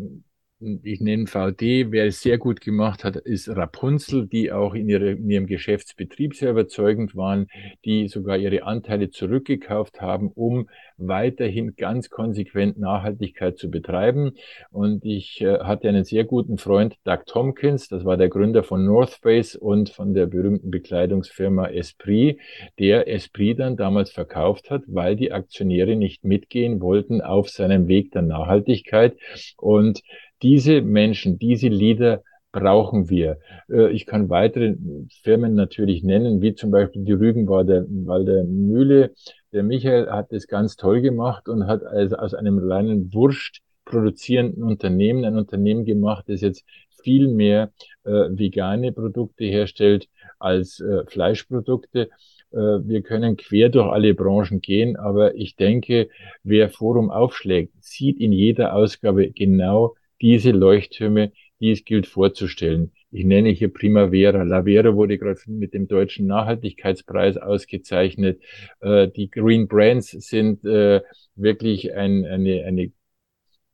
ich 0.82 1.00
nenne 1.00 1.26
VD, 1.26 1.90
wer 1.90 2.06
es 2.06 2.20
sehr 2.20 2.38
gut 2.38 2.60
gemacht 2.60 3.04
hat, 3.04 3.16
ist 3.16 3.48
Rapunzel, 3.48 4.26
die 4.26 4.52
auch 4.52 4.74
in, 4.74 4.88
ihre, 4.88 5.12
in, 5.12 5.28
ihrem 5.28 5.46
Geschäftsbetrieb 5.46 6.34
sehr 6.34 6.50
überzeugend 6.50 7.16
waren, 7.16 7.48
die 7.84 8.08
sogar 8.08 8.38
ihre 8.38 8.62
Anteile 8.62 9.10
zurückgekauft 9.10 10.00
haben, 10.00 10.28
um 10.28 10.68
weiterhin 10.96 11.74
ganz 11.76 12.10
konsequent 12.10 12.78
Nachhaltigkeit 12.78 13.58
zu 13.58 13.70
betreiben. 13.70 14.32
Und 14.70 15.04
ich 15.04 15.40
äh, 15.40 15.58
hatte 15.58 15.88
einen 15.88 16.04
sehr 16.04 16.24
guten 16.24 16.58
Freund, 16.58 16.96
Doug 17.04 17.24
Tompkins, 17.26 17.88
das 17.88 18.04
war 18.04 18.16
der 18.16 18.28
Gründer 18.28 18.62
von 18.62 18.84
North 18.84 19.18
Face 19.22 19.56
und 19.56 19.90
von 19.90 20.14
der 20.14 20.26
berühmten 20.26 20.70
Bekleidungsfirma 20.70 21.68
Esprit, 21.68 22.38
der 22.78 23.08
Esprit 23.08 23.58
dann 23.58 23.76
damals 23.76 24.10
verkauft 24.10 24.70
hat, 24.70 24.82
weil 24.86 25.16
die 25.16 25.32
Aktionäre 25.32 25.96
nicht 25.96 26.24
mitgehen 26.24 26.80
wollten 26.80 27.20
auf 27.20 27.50
seinem 27.50 27.88
Weg 27.88 28.12
der 28.12 28.22
Nachhaltigkeit. 28.22 29.16
Und 29.56 30.02
diese 30.42 30.82
Menschen, 30.82 31.38
diese 31.38 31.68
Leader 31.68 32.22
brauchen 32.52 33.08
wir. 33.08 33.38
Äh, 33.70 33.90
ich 33.92 34.06
kann 34.06 34.28
weitere 34.28 34.76
Firmen 35.22 35.54
natürlich 35.54 36.02
nennen, 36.02 36.42
wie 36.42 36.54
zum 36.54 36.70
Beispiel 36.70 37.04
die 37.04 37.12
Rügenwalder 37.12 38.44
Mühle. 38.44 39.12
Der 39.52 39.62
Michael 39.62 40.10
hat 40.10 40.32
das 40.32 40.46
ganz 40.46 40.76
toll 40.76 41.00
gemacht 41.00 41.48
und 41.48 41.66
hat 41.66 41.82
also 41.84 42.16
aus 42.16 42.34
einem 42.34 42.58
reinen 42.58 43.12
Wurst 43.12 43.60
produzierenden 43.84 44.62
Unternehmen 44.62 45.24
ein 45.24 45.36
Unternehmen 45.36 45.84
gemacht, 45.84 46.26
das 46.28 46.40
jetzt 46.40 46.64
viel 47.02 47.28
mehr 47.28 47.72
äh, 48.04 48.10
vegane 48.10 48.92
Produkte 48.92 49.44
herstellt 49.44 50.08
als 50.38 50.80
äh, 50.80 51.04
Fleischprodukte. 51.06 52.08
Äh, 52.52 52.56
wir 52.56 53.02
können 53.02 53.36
quer 53.36 53.70
durch 53.70 53.90
alle 53.90 54.14
Branchen 54.14 54.60
gehen, 54.60 54.96
aber 54.96 55.34
ich 55.34 55.56
denke, 55.56 56.08
wer 56.44 56.70
Forum 56.70 57.10
aufschlägt, 57.10 57.72
sieht 57.80 58.20
in 58.20 58.30
jeder 58.32 58.74
Ausgabe 58.74 59.30
genau 59.30 59.94
diese 60.22 60.52
Leuchttürme, 60.52 61.32
die 61.60 61.72
es 61.72 61.84
gilt 61.84 62.06
vorzustellen. 62.06 62.92
Ich 63.10 63.26
nenne 63.26 63.50
hier 63.50 63.72
Primavera. 63.72 64.42
Lavera 64.42 64.94
wurde 64.94 65.18
gerade 65.18 65.38
mit 65.46 65.74
dem 65.74 65.86
deutschen 65.86 66.26
Nachhaltigkeitspreis 66.26 67.36
ausgezeichnet. 67.36 68.42
Äh, 68.80 69.08
die 69.08 69.30
Green 69.30 69.68
Brands 69.68 70.10
sind 70.10 70.64
äh, 70.64 71.02
wirklich 71.34 71.94
ein, 71.94 72.24
eine, 72.24 72.64
eine 72.64 72.92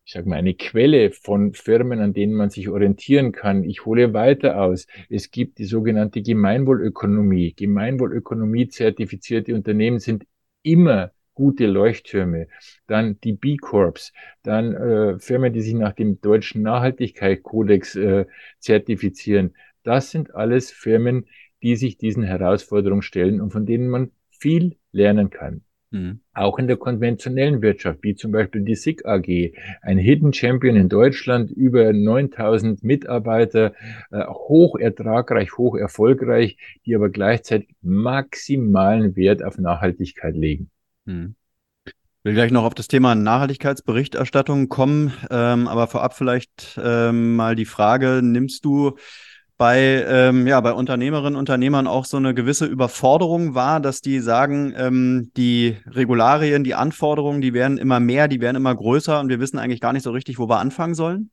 ich 0.08 0.14
sage 0.14 0.28
mal, 0.28 0.36
eine 0.36 0.54
Quelle 0.54 1.12
von 1.12 1.52
Firmen, 1.52 2.00
an 2.00 2.14
denen 2.14 2.32
man 2.32 2.50
sich 2.50 2.68
orientieren 2.68 3.30
kann. 3.30 3.62
Ich 3.62 3.84
hole 3.84 4.14
weiter 4.14 4.60
aus. 4.60 4.86
Es 5.10 5.30
gibt 5.30 5.58
die 5.58 5.66
sogenannte 5.66 6.22
Gemeinwohlökonomie. 6.22 7.52
Gemeinwohlökonomie 7.54 8.68
zertifizierte 8.68 9.54
Unternehmen 9.54 9.98
sind 9.98 10.24
immer 10.62 11.12
gute 11.38 11.68
Leuchttürme, 11.68 12.48
dann 12.88 13.20
die 13.20 13.32
B 13.32 13.58
Corps, 13.58 14.12
dann 14.42 14.74
äh, 14.74 15.20
Firmen, 15.20 15.52
die 15.52 15.60
sich 15.60 15.74
nach 15.74 15.92
dem 15.92 16.20
deutschen 16.20 16.62
Nachhaltigkeitskodex 16.62 17.94
äh, 17.94 18.26
zertifizieren. 18.58 19.54
Das 19.84 20.10
sind 20.10 20.34
alles 20.34 20.72
Firmen, 20.72 21.26
die 21.62 21.76
sich 21.76 21.96
diesen 21.96 22.24
Herausforderungen 22.24 23.02
stellen 23.02 23.40
und 23.40 23.52
von 23.52 23.66
denen 23.66 23.88
man 23.88 24.10
viel 24.30 24.78
lernen 24.90 25.30
kann. 25.30 25.62
Mhm. 25.92 26.22
Auch 26.34 26.58
in 26.58 26.66
der 26.66 26.76
konventionellen 26.76 27.62
Wirtschaft, 27.62 28.00
wie 28.02 28.16
zum 28.16 28.32
Beispiel 28.32 28.62
die 28.62 28.74
SIG 28.74 29.06
AG, 29.06 29.52
ein 29.80 29.98
Hidden 29.98 30.32
Champion 30.32 30.74
in 30.74 30.88
Deutschland, 30.88 31.52
über 31.52 31.92
9000 31.92 32.82
Mitarbeiter, 32.82 33.74
äh, 34.10 34.26
hoch 34.26 34.76
ertragreich, 34.76 35.56
hoch 35.56 35.76
erfolgreich, 35.76 36.56
die 36.84 36.96
aber 36.96 37.10
gleichzeitig 37.10 37.76
maximalen 37.80 39.14
Wert 39.14 39.44
auf 39.44 39.56
Nachhaltigkeit 39.56 40.34
legen. 40.34 40.68
Hm. 41.08 41.34
Ich 41.86 41.94
will 42.24 42.34
gleich 42.34 42.50
noch 42.50 42.64
auf 42.64 42.74
das 42.74 42.86
Thema 42.88 43.14
Nachhaltigkeitsberichterstattung 43.14 44.68
kommen, 44.68 45.14
ähm, 45.30 45.66
aber 45.66 45.86
vorab 45.86 46.14
vielleicht 46.14 46.78
ähm, 46.82 47.36
mal 47.36 47.56
die 47.56 47.64
Frage, 47.64 48.20
nimmst 48.22 48.64
du 48.64 48.96
bei, 49.56 50.04
ähm, 50.06 50.46
ja, 50.46 50.60
bei 50.60 50.72
Unternehmerinnen 50.72 51.34
und 51.34 51.40
Unternehmern 51.40 51.86
auch 51.86 52.04
so 52.04 52.18
eine 52.18 52.34
gewisse 52.34 52.66
Überforderung 52.66 53.54
wahr, 53.54 53.80
dass 53.80 54.02
die 54.02 54.20
sagen, 54.20 54.74
ähm, 54.76 55.30
die 55.36 55.78
Regularien, 55.86 56.62
die 56.62 56.74
Anforderungen, 56.74 57.40
die 57.40 57.54
werden 57.54 57.78
immer 57.78 58.00
mehr, 58.00 58.28
die 58.28 58.42
werden 58.42 58.56
immer 58.56 58.74
größer 58.74 59.18
und 59.18 59.30
wir 59.30 59.40
wissen 59.40 59.58
eigentlich 59.58 59.80
gar 59.80 59.94
nicht 59.94 60.02
so 60.02 60.10
richtig, 60.10 60.38
wo 60.38 60.48
wir 60.48 60.58
anfangen 60.58 60.94
sollen? 60.94 61.30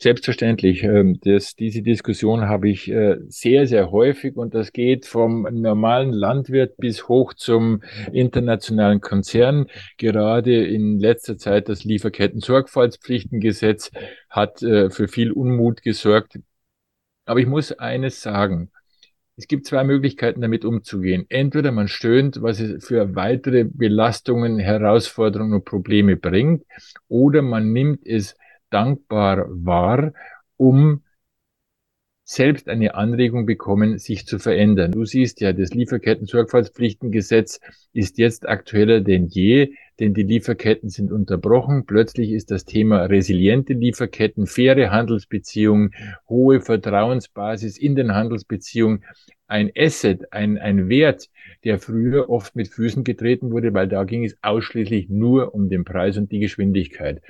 Selbstverständlich. 0.00 0.84
Ähm, 0.84 1.18
das, 1.24 1.56
diese 1.56 1.82
Diskussion 1.82 2.48
habe 2.48 2.68
ich 2.68 2.88
äh, 2.88 3.16
sehr, 3.26 3.66
sehr 3.66 3.90
häufig 3.90 4.36
und 4.36 4.54
das 4.54 4.72
geht 4.72 5.06
vom 5.06 5.48
normalen 5.50 6.12
Landwirt 6.12 6.76
bis 6.76 7.08
hoch 7.08 7.34
zum 7.34 7.82
internationalen 8.12 9.00
Konzern. 9.00 9.66
Gerade 9.96 10.64
in 10.64 11.00
letzter 11.00 11.36
Zeit 11.36 11.68
das 11.68 11.82
Lieferketten-Sorgfaltspflichtengesetz 11.82 13.90
hat 14.30 14.62
äh, 14.62 14.88
für 14.90 15.08
viel 15.08 15.32
Unmut 15.32 15.82
gesorgt. 15.82 16.38
Aber 17.24 17.40
ich 17.40 17.46
muss 17.46 17.72
eines 17.72 18.22
sagen. 18.22 18.70
Es 19.36 19.48
gibt 19.48 19.66
zwei 19.66 19.82
Möglichkeiten, 19.84 20.40
damit 20.40 20.64
umzugehen. 20.64 21.26
Entweder 21.28 21.72
man 21.72 21.88
stöhnt, 21.88 22.40
was 22.42 22.60
es 22.60 22.86
für 22.86 23.16
weitere 23.16 23.64
Belastungen, 23.64 24.58
Herausforderungen 24.58 25.54
und 25.54 25.64
Probleme 25.64 26.16
bringt, 26.16 26.64
oder 27.08 27.42
man 27.42 27.72
nimmt 27.72 28.04
es 28.04 28.36
dankbar 28.70 29.46
war, 29.48 30.12
um 30.56 31.02
selbst 32.30 32.68
eine 32.68 32.94
Anregung 32.94 33.46
bekommen, 33.46 33.98
sich 33.98 34.26
zu 34.26 34.38
verändern. 34.38 34.92
Du 34.92 35.06
siehst 35.06 35.40
ja, 35.40 35.54
das 35.54 35.72
Lieferketten-Sorgfaltspflichtengesetz 35.72 37.58
ist 37.94 38.18
jetzt 38.18 38.46
aktueller 38.46 39.00
denn 39.00 39.28
je, 39.28 39.72
denn 39.98 40.12
die 40.12 40.24
Lieferketten 40.24 40.90
sind 40.90 41.10
unterbrochen. 41.10 41.86
Plötzlich 41.86 42.32
ist 42.32 42.50
das 42.50 42.66
Thema 42.66 43.04
resiliente 43.04 43.72
Lieferketten, 43.72 44.46
faire 44.46 44.90
Handelsbeziehungen, 44.90 45.94
hohe 46.28 46.60
Vertrauensbasis 46.60 47.78
in 47.78 47.96
den 47.96 48.12
Handelsbeziehungen 48.12 49.04
ein 49.46 49.72
Asset, 49.74 50.30
ein, 50.30 50.58
ein 50.58 50.90
Wert, 50.90 51.30
der 51.64 51.78
früher 51.78 52.28
oft 52.28 52.54
mit 52.54 52.68
Füßen 52.68 53.04
getreten 53.04 53.50
wurde, 53.50 53.72
weil 53.72 53.88
da 53.88 54.04
ging 54.04 54.26
es 54.26 54.36
ausschließlich 54.42 55.08
nur 55.08 55.54
um 55.54 55.70
den 55.70 55.84
Preis 55.84 56.18
und 56.18 56.30
die 56.30 56.40
Geschwindigkeit. 56.40 57.22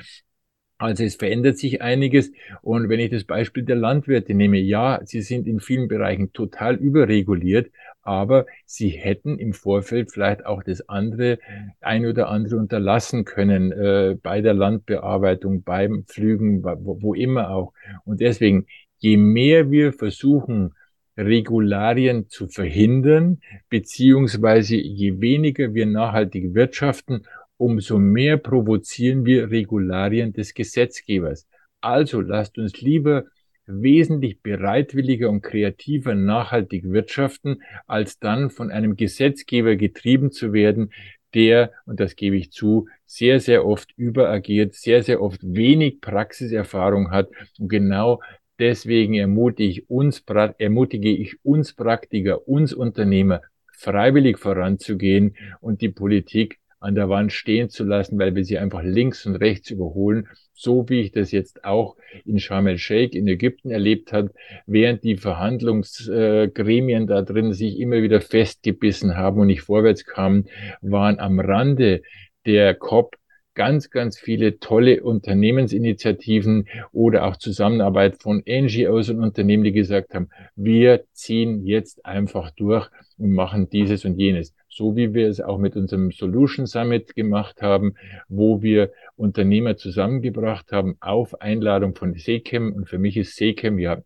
Also 0.78 1.02
es 1.02 1.16
verändert 1.16 1.58
sich 1.58 1.82
einiges. 1.82 2.32
Und 2.62 2.88
wenn 2.88 3.00
ich 3.00 3.10
das 3.10 3.24
Beispiel 3.24 3.64
der 3.64 3.76
Landwirte 3.76 4.32
nehme, 4.32 4.58
ja, 4.58 5.00
sie 5.04 5.22
sind 5.22 5.48
in 5.48 5.58
vielen 5.58 5.88
Bereichen 5.88 6.32
total 6.32 6.76
überreguliert, 6.76 7.70
aber 8.02 8.46
sie 8.64 8.88
hätten 8.88 9.38
im 9.38 9.52
Vorfeld 9.52 10.12
vielleicht 10.12 10.46
auch 10.46 10.62
das 10.62 10.88
andere, 10.88 11.40
ein 11.80 12.06
oder 12.06 12.28
andere 12.28 12.56
unterlassen 12.56 13.24
können, 13.24 13.72
äh, 13.72 14.16
bei 14.22 14.40
der 14.40 14.54
Landbearbeitung, 14.54 15.64
beim 15.64 16.04
Pflügen, 16.04 16.62
wo, 16.62 17.02
wo 17.02 17.14
immer 17.14 17.50
auch. 17.50 17.72
Und 18.04 18.20
deswegen, 18.20 18.66
je 18.98 19.16
mehr 19.16 19.70
wir 19.72 19.92
versuchen, 19.92 20.74
Regularien 21.18 22.28
zu 22.28 22.46
verhindern, 22.46 23.40
beziehungsweise 23.68 24.76
je 24.76 25.20
weniger 25.20 25.74
wir 25.74 25.86
nachhaltig 25.86 26.54
wirtschaften, 26.54 27.24
umso 27.58 27.98
mehr 27.98 28.38
provozieren 28.38 29.26
wir 29.26 29.50
Regularien 29.50 30.32
des 30.32 30.54
Gesetzgebers. 30.54 31.46
Also 31.80 32.20
lasst 32.20 32.58
uns 32.58 32.80
lieber 32.80 33.24
wesentlich 33.66 34.40
bereitwilliger 34.40 35.28
und 35.28 35.42
kreativer 35.42 36.14
nachhaltig 36.14 36.84
wirtschaften, 36.90 37.62
als 37.86 38.18
dann 38.18 38.48
von 38.50 38.70
einem 38.70 38.96
Gesetzgeber 38.96 39.76
getrieben 39.76 40.30
zu 40.30 40.54
werden, 40.54 40.90
der, 41.34 41.72
und 41.84 42.00
das 42.00 42.16
gebe 42.16 42.36
ich 42.36 42.50
zu, 42.52 42.88
sehr, 43.04 43.40
sehr 43.40 43.66
oft 43.66 43.92
überagiert, 43.96 44.74
sehr, 44.74 45.02
sehr 45.02 45.20
oft 45.20 45.40
wenig 45.42 46.00
Praxiserfahrung 46.00 47.10
hat. 47.10 47.28
Und 47.58 47.68
genau 47.68 48.22
deswegen 48.58 49.14
ermutige 49.14 49.68
ich 49.68 49.90
uns, 49.90 50.24
ermutige 50.58 51.10
ich 51.10 51.36
uns 51.44 51.74
Praktiker, 51.74 52.48
uns 52.48 52.72
Unternehmer, 52.72 53.42
freiwillig 53.72 54.38
voranzugehen 54.38 55.36
und 55.60 55.82
die 55.82 55.90
Politik 55.90 56.58
an 56.80 56.94
der 56.94 57.08
Wand 57.08 57.32
stehen 57.32 57.68
zu 57.68 57.84
lassen, 57.84 58.18
weil 58.18 58.34
wir 58.34 58.44
sie 58.44 58.58
einfach 58.58 58.82
links 58.82 59.26
und 59.26 59.36
rechts 59.36 59.70
überholen, 59.70 60.28
so 60.52 60.88
wie 60.88 61.00
ich 61.00 61.12
das 61.12 61.32
jetzt 61.32 61.64
auch 61.64 61.96
in 62.24 62.38
Sharm 62.38 62.66
el-Sheikh 62.66 63.16
in 63.16 63.26
Ägypten 63.28 63.70
erlebt 63.70 64.12
habe, 64.12 64.32
während 64.66 65.04
die 65.04 65.16
Verhandlungsgremien 65.16 67.06
da 67.06 67.22
drin 67.22 67.52
sich 67.52 67.78
immer 67.78 68.02
wieder 68.02 68.20
festgebissen 68.20 69.16
haben 69.16 69.40
und 69.40 69.48
nicht 69.48 69.62
vorwärts 69.62 70.04
kamen, 70.04 70.48
waren 70.80 71.18
am 71.18 71.40
Rande 71.40 72.02
der 72.46 72.74
COP 72.74 73.16
ganz, 73.58 73.90
ganz 73.90 74.16
viele 74.20 74.60
tolle 74.60 75.02
Unternehmensinitiativen 75.02 76.68
oder 76.92 77.24
auch 77.24 77.36
Zusammenarbeit 77.36 78.22
von 78.22 78.44
NGOs 78.48 79.10
und 79.10 79.20
Unternehmen, 79.20 79.64
die 79.64 79.72
gesagt 79.72 80.14
haben, 80.14 80.28
wir 80.54 81.02
ziehen 81.12 81.66
jetzt 81.66 82.06
einfach 82.06 82.52
durch 82.52 82.88
und 83.18 83.32
machen 83.32 83.68
dieses 83.68 84.04
und 84.04 84.16
jenes 84.16 84.54
so 84.78 84.94
wie 84.94 85.12
wir 85.12 85.28
es 85.28 85.40
auch 85.40 85.58
mit 85.58 85.74
unserem 85.74 86.12
Solution 86.12 86.66
Summit 86.66 87.16
gemacht 87.16 87.62
haben, 87.62 87.94
wo 88.28 88.62
wir 88.62 88.92
Unternehmer 89.16 89.76
zusammengebracht 89.76 90.70
haben 90.70 90.96
auf 91.00 91.40
Einladung 91.40 91.96
von 91.96 92.14
Sechem. 92.14 92.72
Und 92.72 92.88
für 92.88 92.98
mich 92.98 93.16
ist 93.16 93.34
Sechem 93.34 93.80
ja 93.80 94.00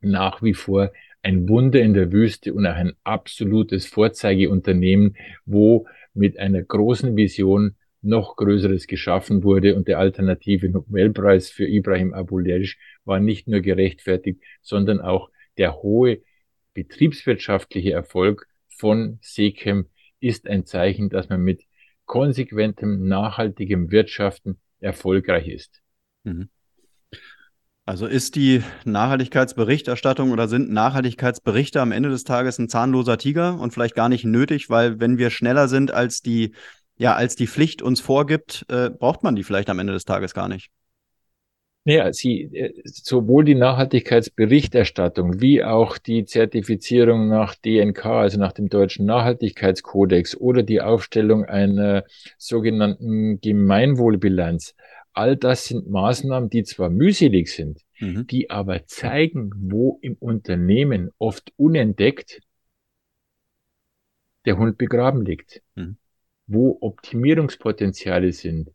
nach 0.00 0.42
wie 0.42 0.54
vor 0.54 0.90
ein 1.22 1.48
Wunder 1.48 1.80
in 1.80 1.94
der 1.94 2.10
Wüste 2.10 2.52
und 2.52 2.66
auch 2.66 2.74
ein 2.74 2.94
absolutes 3.04 3.86
Vorzeigeunternehmen, 3.86 5.16
wo 5.46 5.86
mit 6.12 6.40
einer 6.40 6.62
großen 6.62 7.16
Vision 7.16 7.76
noch 8.02 8.34
Größeres 8.34 8.88
geschaffen 8.88 9.44
wurde 9.44 9.76
und 9.76 9.86
der 9.86 10.00
alternative 10.00 10.70
Nobelpreis 10.70 11.50
für 11.50 11.68
Ibrahim 11.68 12.14
Abulej 12.14 12.74
war 13.04 13.20
nicht 13.20 13.46
nur 13.46 13.60
gerechtfertigt, 13.60 14.42
sondern 14.60 15.00
auch 15.00 15.30
der 15.56 15.82
hohe 15.82 16.22
betriebswirtschaftliche 16.74 17.92
Erfolg 17.92 18.48
von 18.70 19.18
Sechem 19.20 19.86
ist 20.20 20.46
ein 20.46 20.66
Zeichen, 20.66 21.08
dass 21.08 21.28
man 21.28 21.40
mit 21.40 21.64
konsequentem, 22.04 23.06
nachhaltigem 23.06 23.90
Wirtschaften 23.90 24.58
erfolgreich 24.80 25.48
ist. 25.48 25.80
Mhm. 26.24 26.48
Also 27.86 28.06
ist 28.06 28.36
die 28.36 28.62
Nachhaltigkeitsberichterstattung 28.84 30.30
oder 30.30 30.46
sind 30.48 30.70
Nachhaltigkeitsberichte 30.70 31.80
am 31.80 31.92
Ende 31.92 32.08
des 32.08 32.24
Tages 32.24 32.58
ein 32.58 32.68
zahnloser 32.68 33.18
Tiger 33.18 33.58
und 33.58 33.72
vielleicht 33.72 33.96
gar 33.96 34.08
nicht 34.08 34.24
nötig, 34.24 34.70
weil 34.70 35.00
wenn 35.00 35.18
wir 35.18 35.30
schneller 35.30 35.66
sind 35.66 35.90
als 35.90 36.20
die, 36.20 36.54
ja, 36.98 37.14
als 37.14 37.34
die 37.34 37.48
Pflicht 37.48 37.82
uns 37.82 38.00
vorgibt, 38.00 38.64
äh, 38.68 38.90
braucht 38.90 39.22
man 39.22 39.34
die 39.34 39.42
vielleicht 39.42 39.70
am 39.70 39.78
Ende 39.78 39.92
des 39.92 40.04
Tages 40.04 40.34
gar 40.34 40.48
nicht. 40.48 40.70
Naja, 41.84 42.12
sie, 42.12 42.42
äh, 42.42 42.82
sowohl 42.84 43.44
die 43.44 43.54
Nachhaltigkeitsberichterstattung 43.54 45.40
wie 45.40 45.64
auch 45.64 45.96
die 45.96 46.26
Zertifizierung 46.26 47.28
nach 47.28 47.54
DNK, 47.54 48.04
also 48.04 48.38
nach 48.38 48.52
dem 48.52 48.68
deutschen 48.68 49.06
Nachhaltigkeitskodex 49.06 50.36
oder 50.36 50.62
die 50.62 50.82
Aufstellung 50.82 51.46
einer 51.46 52.04
sogenannten 52.36 53.40
Gemeinwohlbilanz, 53.40 54.74
all 55.12 55.36
das 55.36 55.66
sind 55.66 55.88
Maßnahmen, 55.88 56.50
die 56.50 56.64
zwar 56.64 56.90
mühselig 56.90 57.48
sind, 57.48 57.80
mhm. 57.98 58.26
die 58.26 58.50
aber 58.50 58.86
zeigen, 58.86 59.50
wo 59.56 59.98
im 60.02 60.16
Unternehmen 60.18 61.10
oft 61.18 61.52
unentdeckt 61.56 62.42
der 64.44 64.58
Hund 64.58 64.76
begraben 64.76 65.24
liegt, 65.24 65.62
mhm. 65.76 65.96
wo 66.46 66.76
Optimierungspotenziale 66.80 68.32
sind 68.32 68.70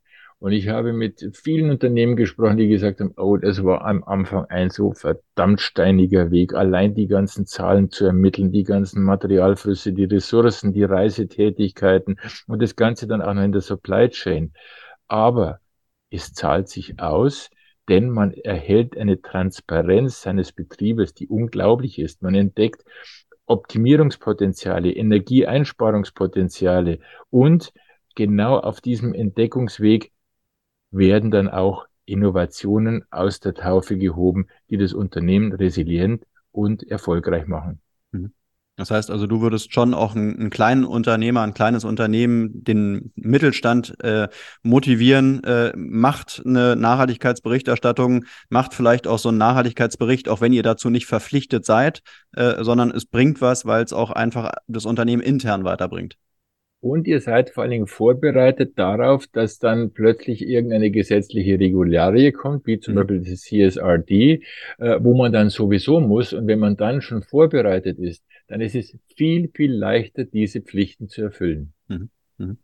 und 0.46 0.52
ich 0.52 0.70
habe 0.70 0.94
mit 0.94 1.32
vielen 1.34 1.72
Unternehmen 1.72 2.16
gesprochen, 2.16 2.58
die 2.58 2.68
gesagt 2.68 3.00
haben, 3.00 3.16
oh, 3.18 3.36
das 3.36 3.64
war 3.64 3.84
am 3.84 4.04
Anfang 4.04 4.46
ein 4.46 4.70
so 4.70 4.92
verdammt 4.92 5.60
steiniger 5.60 6.30
Weg, 6.30 6.54
allein 6.54 6.94
die 6.94 7.08
ganzen 7.08 7.48
Zahlen 7.48 7.90
zu 7.90 8.06
ermitteln, 8.06 8.52
die 8.52 8.64
ganzen 8.64 9.02
Materialflüsse, 9.02 9.92
die 9.92 10.04
Ressourcen, 10.04 10.72
die 10.72 10.84
Reisetätigkeiten 10.84 12.20
und 12.46 12.62
das 12.62 12.76
Ganze 12.76 13.08
dann 13.08 13.24
auch 13.24 13.34
noch 13.34 13.42
in 13.42 13.54
der 13.54 13.62
Supply 13.62 14.08
Chain. 14.10 14.54
Aber 15.08 15.62
es 16.12 16.32
zahlt 16.34 16.70
sich 16.70 17.00
aus, 17.00 17.50
denn 17.90 18.12
man 18.12 18.32
erhält 18.32 18.96
eine 19.00 19.20
Transparenz 19.20 20.22
seines 20.22 20.52
Betriebes, 20.52 21.16
die 21.16 21.28
unglaublich 21.28 21.98
ist. 21.98 22.22
Man 22.22 22.36
entdeckt 22.36 22.84
Optimierungspotenziale, 23.48 24.92
Energieeinsparungspotenziale 24.92 27.00
und 27.32 27.74
genau 28.14 28.60
auf 28.60 28.80
diesem 28.80 29.16
Entdeckungsweg 29.16 30.12
werden 30.98 31.32
dann 31.32 31.50
auch 31.50 31.86
Innovationen 32.06 33.04
aus 33.12 33.40
der 33.40 33.54
Taufe 33.54 33.98
gehoben, 33.98 34.48
die 34.70 34.78
das 34.78 34.94
Unternehmen 34.94 35.54
resilient 35.54 36.24
und 36.52 36.84
erfolgreich 36.90 37.48
machen. 37.48 37.82
Mhm. 38.12 38.32
Das 38.78 38.92
heißt 38.92 39.10
also, 39.10 39.26
du 39.26 39.40
würdest 39.40 39.74
schon 39.74 39.94
auch 39.94 40.16
einen, 40.16 40.38
einen 40.38 40.50
kleinen 40.50 40.84
Unternehmer, 40.84 41.44
ein 41.44 41.54
kleines 41.54 41.86
Unternehmen, 41.86 42.64
den 42.64 43.14
Mittelstand 43.16 43.96
äh, 44.04 44.28
motivieren, 44.64 45.42
äh, 45.46 45.72
macht 45.78 46.42
eine 46.46 46.76
Nachhaltigkeitsberichterstattung, 46.76 48.26
macht 48.50 48.74
vielleicht 48.74 49.08
auch 49.08 49.20
so 49.20 49.30
einen 49.30 49.38
Nachhaltigkeitsbericht, 49.38 50.28
auch 50.28 50.42
wenn 50.42 50.52
ihr 50.52 50.64
dazu 50.64 50.90
nicht 50.90 51.06
verpflichtet 51.06 51.66
seid, 51.66 52.02
äh, 52.34 52.64
sondern 52.66 52.92
es 52.92 53.06
bringt 53.06 53.40
was, 53.40 53.66
weil 53.66 53.84
es 53.84 53.94
auch 53.94 54.12
einfach 54.12 54.52
das 54.68 54.86
Unternehmen 54.86 55.22
intern 55.22 55.64
weiterbringt. 55.64 56.18
Und 56.82 57.08
ihr 57.08 57.20
seid 57.20 57.50
vor 57.50 57.64
allen 57.64 57.72
Dingen 57.72 57.88
vorbereitet 57.88 58.78
darauf, 58.78 59.26
dass 59.28 59.58
dann 59.58 59.92
plötzlich 59.92 60.48
irgendeine 60.48 60.92
gesetzliche 60.92 61.60
Regularie 61.60 62.32
kommt, 62.32 62.68
wie 62.68 62.80
zum 62.80 62.94
mhm. 62.94 62.98
Beispiel 62.98 63.20
das 63.24 63.42
CSRD, 63.42 64.44
äh, 64.78 65.00
wo 65.00 65.16
man 65.16 65.32
dann 65.32 65.50
sowieso 65.50 66.00
muss. 66.00 66.34
Und 66.34 66.48
wenn 66.48 66.60
man 66.60 66.78
dann 66.78 67.02
schon 67.02 67.24
vorbereitet 67.24 67.98
ist, 67.98 68.24
dann 68.48 68.62
ist 68.62 68.76
es 68.76 68.96
viel, 69.16 69.50
viel 69.54 69.72
leichter, 69.72 70.26
diese 70.26 70.62
Pflichten 70.62 71.10
zu 71.10 71.24
erfüllen. 71.24 71.74
Mhm. 71.88 72.10
Mhm. 72.38 72.58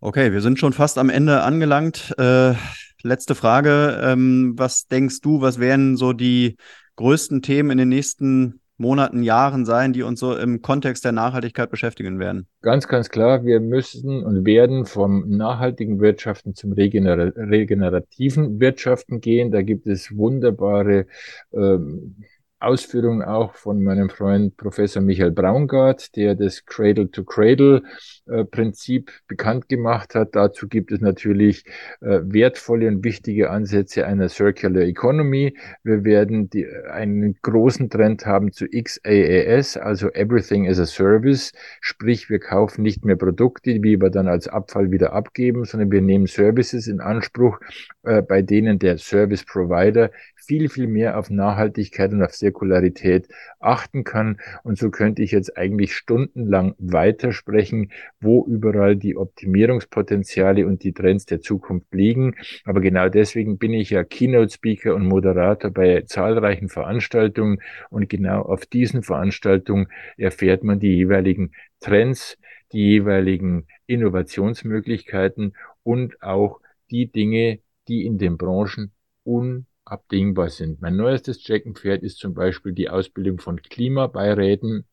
Okay, 0.00 0.32
wir 0.32 0.40
sind 0.40 0.58
schon 0.58 0.72
fast 0.72 0.98
am 0.98 1.10
Ende 1.10 1.42
angelangt. 1.42 2.14
Äh, 2.18 2.54
letzte 3.02 3.34
Frage. 3.34 4.00
Ähm, 4.02 4.54
was 4.56 4.86
denkst 4.86 5.20
du, 5.20 5.40
was 5.40 5.60
wären 5.60 5.96
so 5.96 6.12
die 6.12 6.56
größten 6.96 7.42
Themen 7.42 7.70
in 7.70 7.78
den 7.78 7.88
nächsten 7.88 8.59
Monaten, 8.80 9.22
Jahren 9.22 9.64
sein, 9.64 9.92
die 9.92 10.02
uns 10.02 10.18
so 10.20 10.36
im 10.36 10.62
Kontext 10.62 11.04
der 11.04 11.12
Nachhaltigkeit 11.12 11.70
beschäftigen 11.70 12.18
werden? 12.18 12.46
Ganz, 12.62 12.88
ganz 12.88 13.10
klar, 13.10 13.44
wir 13.44 13.60
müssen 13.60 14.24
und 14.24 14.46
werden 14.46 14.86
vom 14.86 15.28
nachhaltigen 15.28 16.00
Wirtschaften 16.00 16.54
zum 16.54 16.72
regener 16.72 17.32
regenerativen 17.36 18.58
Wirtschaften 18.58 19.20
gehen. 19.20 19.52
Da 19.52 19.62
gibt 19.62 19.86
es 19.86 20.16
wunderbare 20.16 21.06
ähm, 21.52 22.16
Ausführungen 22.60 23.22
auch 23.22 23.54
von 23.54 23.82
meinem 23.82 24.10
Freund 24.10 24.58
Professor 24.58 25.00
Michael 25.02 25.30
Braungart, 25.30 26.14
der 26.14 26.34
das 26.34 26.66
Cradle-to-Cradle-Prinzip 26.66 29.10
bekannt 29.26 29.70
gemacht 29.70 30.14
hat. 30.14 30.36
Dazu 30.36 30.68
gibt 30.68 30.92
es 30.92 31.00
natürlich 31.00 31.64
äh, 32.02 32.20
wertvolle 32.22 32.88
und 32.88 33.02
wichtige 33.02 33.48
Ansätze 33.48 34.06
einer 34.06 34.28
Circular 34.28 34.82
Economy. 34.82 35.56
Wir 35.84 36.04
werden 36.04 36.50
die, 36.50 36.66
einen 36.90 37.38
großen 37.40 37.88
Trend 37.88 38.26
haben 38.26 38.52
zu 38.52 38.66
XAAS, 38.66 39.78
also 39.78 40.10
Everything 40.10 40.68
as 40.68 40.78
a 40.78 40.84
Service, 40.84 41.52
sprich 41.80 42.28
wir 42.28 42.40
kaufen 42.40 42.82
nicht 42.82 43.06
mehr 43.06 43.16
Produkte, 43.16 43.80
die 43.80 44.00
wir 44.00 44.10
dann 44.10 44.28
als 44.28 44.48
Abfall 44.48 44.90
wieder 44.90 45.14
abgeben, 45.14 45.64
sondern 45.64 45.90
wir 45.90 46.02
nehmen 46.02 46.26
Services 46.26 46.86
in 46.86 47.00
Anspruch, 47.00 47.58
äh, 48.02 48.20
bei 48.20 48.42
denen 48.42 48.78
der 48.78 48.98
Service 48.98 49.46
Provider 49.46 50.10
viel, 50.50 50.68
viel 50.68 50.88
mehr 50.88 51.18
auf 51.18 51.30
Nachhaltigkeit 51.30 52.12
und 52.12 52.22
auf 52.22 52.34
Zirkularität 52.50 53.28
achten 53.58 54.04
kann. 54.04 54.38
Und 54.62 54.78
so 54.78 54.90
könnte 54.90 55.22
ich 55.22 55.30
jetzt 55.30 55.56
eigentlich 55.56 55.94
stundenlang 55.94 56.74
weitersprechen, 56.78 57.92
wo 58.20 58.44
überall 58.44 58.96
die 58.96 59.16
Optimierungspotenziale 59.16 60.66
und 60.66 60.82
die 60.82 60.92
Trends 60.92 61.26
der 61.26 61.40
Zukunft 61.40 61.92
liegen. 61.94 62.34
Aber 62.64 62.80
genau 62.80 63.08
deswegen 63.08 63.58
bin 63.58 63.72
ich 63.72 63.90
ja 63.90 64.04
Keynote-Speaker 64.04 64.94
und 64.94 65.06
Moderator 65.06 65.70
bei 65.70 66.02
zahlreichen 66.02 66.68
Veranstaltungen. 66.68 67.60
Und 67.90 68.08
genau 68.08 68.42
auf 68.42 68.66
diesen 68.66 69.02
Veranstaltungen 69.02 69.88
erfährt 70.16 70.64
man 70.64 70.80
die 70.80 70.94
jeweiligen 70.94 71.52
Trends, 71.80 72.36
die 72.72 72.90
jeweiligen 72.90 73.66
Innovationsmöglichkeiten 73.86 75.54
und 75.82 76.22
auch 76.22 76.60
die 76.90 77.06
Dinge, 77.06 77.60
die 77.88 78.04
in 78.04 78.18
den 78.18 78.36
Branchen 78.36 78.92
un 79.24 79.66
abdingbar 79.90 80.48
sind. 80.48 80.80
Mein 80.80 80.96
neuestes 80.96 81.38
Checkenpferd 81.40 82.02
ist 82.02 82.18
zum 82.18 82.34
Beispiel 82.34 82.72
die 82.72 82.88
Ausbildung 82.88 83.38
von 83.38 83.60
Klimabeiräten 83.62 84.86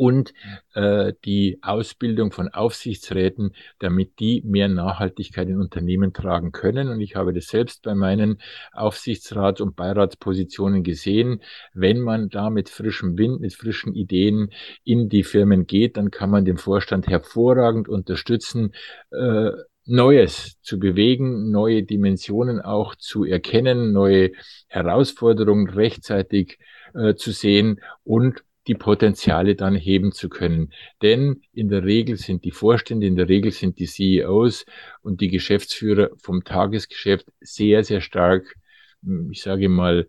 und 0.00 0.32
äh, 0.72 1.12
die 1.26 1.58
Ausbildung 1.60 2.32
von 2.32 2.48
Aufsichtsräten, 2.48 3.54
damit 3.80 4.18
die 4.18 4.42
mehr 4.46 4.68
Nachhaltigkeit 4.68 5.46
in 5.46 5.60
Unternehmen 5.60 6.14
tragen 6.14 6.52
können. 6.52 6.88
Und 6.88 7.02
ich 7.02 7.16
habe 7.16 7.34
das 7.34 7.48
selbst 7.48 7.82
bei 7.82 7.94
meinen 7.94 8.40
Aufsichtsrats- 8.72 9.60
und 9.60 9.76
Beiratspositionen 9.76 10.84
gesehen. 10.84 11.42
Wenn 11.74 12.00
man 12.00 12.30
da 12.30 12.48
mit 12.48 12.70
frischem 12.70 13.18
Wind, 13.18 13.42
mit 13.42 13.52
frischen 13.52 13.92
Ideen 13.92 14.50
in 14.84 15.10
die 15.10 15.22
Firmen 15.22 15.66
geht, 15.66 15.98
dann 15.98 16.10
kann 16.10 16.30
man 16.30 16.46
den 16.46 16.56
Vorstand 16.56 17.06
hervorragend 17.06 17.86
unterstützen. 17.86 18.72
Äh, 19.10 19.50
Neues 19.86 20.60
zu 20.62 20.78
bewegen, 20.78 21.50
neue 21.50 21.82
Dimensionen 21.82 22.60
auch 22.60 22.94
zu 22.94 23.24
erkennen, 23.24 23.92
neue 23.92 24.32
Herausforderungen 24.68 25.68
rechtzeitig 25.68 26.58
äh, 26.94 27.14
zu 27.14 27.32
sehen 27.32 27.80
und 28.04 28.44
die 28.66 28.74
Potenziale 28.74 29.56
dann 29.56 29.74
heben 29.74 30.12
zu 30.12 30.28
können. 30.28 30.72
Denn 31.02 31.42
in 31.52 31.68
der 31.68 31.84
Regel 31.84 32.16
sind 32.16 32.44
die 32.44 32.50
Vorstände, 32.50 33.06
in 33.06 33.16
der 33.16 33.28
Regel 33.28 33.52
sind 33.52 33.78
die 33.78 33.86
CEOs 33.86 34.66
und 35.02 35.20
die 35.20 35.28
Geschäftsführer 35.28 36.10
vom 36.18 36.44
Tagesgeschäft 36.44 37.26
sehr, 37.40 37.82
sehr 37.84 38.00
stark, 38.00 38.54
hm, 39.02 39.30
ich 39.32 39.42
sage 39.42 39.68
mal, 39.68 40.06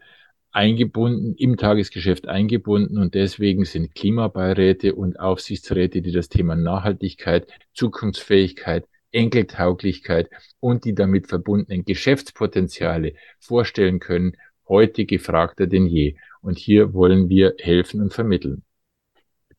eingebunden, 0.52 1.34
im 1.36 1.56
Tagesgeschäft 1.56 2.28
eingebunden 2.28 2.98
und 2.98 3.16
deswegen 3.16 3.64
sind 3.64 3.96
Klimabeiräte 3.96 4.96
und 4.96 5.20
Aufsichtsräte, 5.20 6.02
die 6.02 6.12
das 6.12 6.28
Thema 6.28 6.56
Nachhaltigkeit, 6.58 7.48
Zukunftsfähigkeit, 7.74 8.86
Enkeltauglichkeit 9.12 10.30
und 10.60 10.86
die 10.86 10.96
damit 10.96 11.28
verbundenen 11.28 11.86
Geschäftspotenziale 11.86 13.14
vorstellen 13.40 14.00
können, 14.00 14.38
heute 14.68 15.06
gefragter 15.06 15.68
denn 15.68 15.86
je. 15.86 16.16
Und 16.42 16.58
hier 16.58 16.94
wollen 16.94 17.30
wir 17.30 17.56
helfen 17.60 18.02
und 18.02 18.14
vermitteln. 18.14 18.64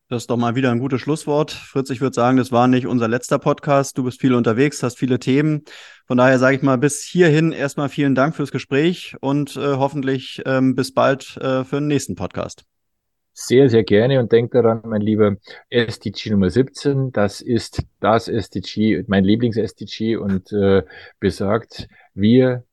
Das 0.09 0.25
ist 0.25 0.31
doch 0.31 0.37
mal 0.37 0.55
wieder 0.55 0.71
ein 0.71 0.79
gutes 0.79 1.01
Schlusswort. 1.01 1.53
Fritz, 1.53 1.89
ich 1.89 2.03
würde 2.03 2.15
sagen, 2.15 2.37
das 2.37 2.53
war 2.53 2.69
nicht 2.69 2.87
unser 2.87 3.09
letzter 3.09 3.39
Podcast. 3.39 3.97
Du 3.97 4.05
bist 4.05 4.21
viel 4.21 4.35
unterwegs, 4.35 4.83
hast 4.83 4.99
viele 4.99 5.19
Themen. 5.19 5.63
Von 6.07 6.19
daher 6.19 6.39
sage 6.39 6.57
ich 6.57 6.63
mal 6.63 6.77
bis 6.77 7.03
hierhin 7.03 7.53
erstmal 7.53 7.89
vielen 7.89 8.15
Dank 8.15 8.37
fürs 8.37 8.51
Gespräch 8.51 9.17
und 9.21 9.57
äh, 9.57 9.77
hoffentlich 9.77 10.43
ähm, 10.45 10.75
bis 10.75 10.93
bald 10.93 11.39
äh, 11.39 11.65
für 11.65 11.77
den 11.77 11.87
nächsten 11.87 12.15
Podcast 12.15 12.67
sehr, 13.33 13.69
sehr 13.69 13.85
gerne 13.85 14.21
und 14.21 14.33
denkt 14.33 14.55
daran, 14.55 14.83
mein 14.85 15.01
lieber 15.01 15.37
SDG 15.71 16.31
Nummer 16.31 16.51
17, 16.51 17.13
das 17.13 17.41
ist 17.41 17.83
das 18.01 18.29
SDG, 18.29 19.05
mein 19.07 19.25
Lieblings-SDG 19.25 20.17
und 20.17 20.53
äh, 20.53 20.83
besagt, 21.19 21.89
wir 22.15 22.65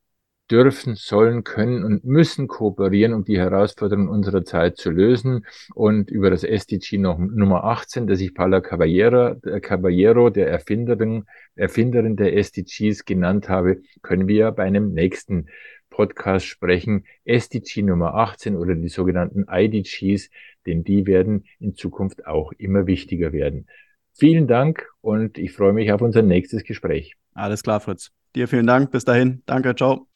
dürfen, 0.49 0.95
sollen, 0.95 1.43
können 1.43 1.83
und 1.83 2.03
müssen 2.03 2.47
kooperieren, 2.47 3.13
um 3.13 3.23
die 3.23 3.37
Herausforderungen 3.37 4.09
unserer 4.09 4.43
Zeit 4.43 4.77
zu 4.77 4.89
lösen. 4.89 5.45
Und 5.75 6.09
über 6.09 6.29
das 6.29 6.43
SDG 6.43 6.97
Nummer 6.97 7.63
18, 7.65 8.07
das 8.07 8.19
ich 8.19 8.33
Paula 8.33 8.61
Caballero, 8.61 9.35
äh, 9.43 9.59
Caballero 9.59 10.29
der 10.29 10.49
Erfinderin, 10.49 11.25
Erfinderin 11.55 12.15
der 12.15 12.35
SDGs 12.35 13.05
genannt 13.05 13.49
habe, 13.49 13.81
können 14.01 14.27
wir 14.27 14.51
bei 14.51 14.63
einem 14.63 14.93
nächsten 14.93 15.47
Podcast 15.89 16.45
sprechen. 16.45 17.05
SDG 17.25 17.83
Nummer 17.83 18.15
18 18.15 18.55
oder 18.55 18.73
die 18.75 18.89
sogenannten 18.89 19.45
IDGs, 19.49 20.29
denn 20.65 20.83
die 20.83 21.05
werden 21.05 21.45
in 21.59 21.75
Zukunft 21.75 22.25
auch 22.25 22.51
immer 22.53 22.87
wichtiger 22.87 23.33
werden. 23.33 23.67
Vielen 24.13 24.47
Dank 24.47 24.87
und 25.01 25.37
ich 25.37 25.53
freue 25.53 25.73
mich 25.73 25.91
auf 25.91 26.01
unser 26.01 26.21
nächstes 26.21 26.63
Gespräch. 26.63 27.15
Alles 27.33 27.63
klar, 27.63 27.79
Fritz. 27.79 28.11
Dir 28.35 28.47
vielen 28.47 28.67
Dank. 28.67 28.91
Bis 28.91 29.05
dahin. 29.05 29.41
Danke. 29.45 29.75
Ciao. 29.75 30.07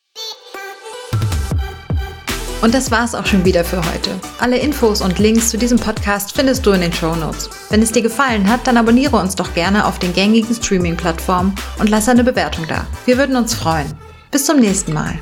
Und 2.61 2.73
das 2.73 2.91
war's 2.91 3.13
auch 3.13 3.25
schon 3.25 3.43
wieder 3.43 3.65
für 3.65 3.77
heute. 3.77 4.11
Alle 4.39 4.57
Infos 4.57 5.01
und 5.01 5.19
Links 5.19 5.49
zu 5.49 5.57
diesem 5.57 5.77
Podcast 5.77 6.33
findest 6.33 6.65
du 6.65 6.71
in 6.71 6.79
den 6.79 6.93
Show 6.93 7.13
Notes. 7.13 7.49
Wenn 7.69 7.81
es 7.81 7.91
dir 7.91 8.01
gefallen 8.01 8.49
hat, 8.49 8.65
dann 8.65 8.77
abonniere 8.77 9.17
uns 9.17 9.35
doch 9.35 9.53
gerne 9.53 9.85
auf 9.85 9.99
den 9.99 10.13
gängigen 10.13 10.55
Streaming-Plattformen 10.55 11.53
und 11.79 11.89
lass 11.89 12.07
eine 12.07 12.23
Bewertung 12.23 12.65
da. 12.69 12.87
Wir 13.05 13.17
würden 13.17 13.35
uns 13.35 13.53
freuen. 13.53 13.87
Bis 14.31 14.45
zum 14.45 14.61
nächsten 14.61 14.93
Mal. 14.93 15.19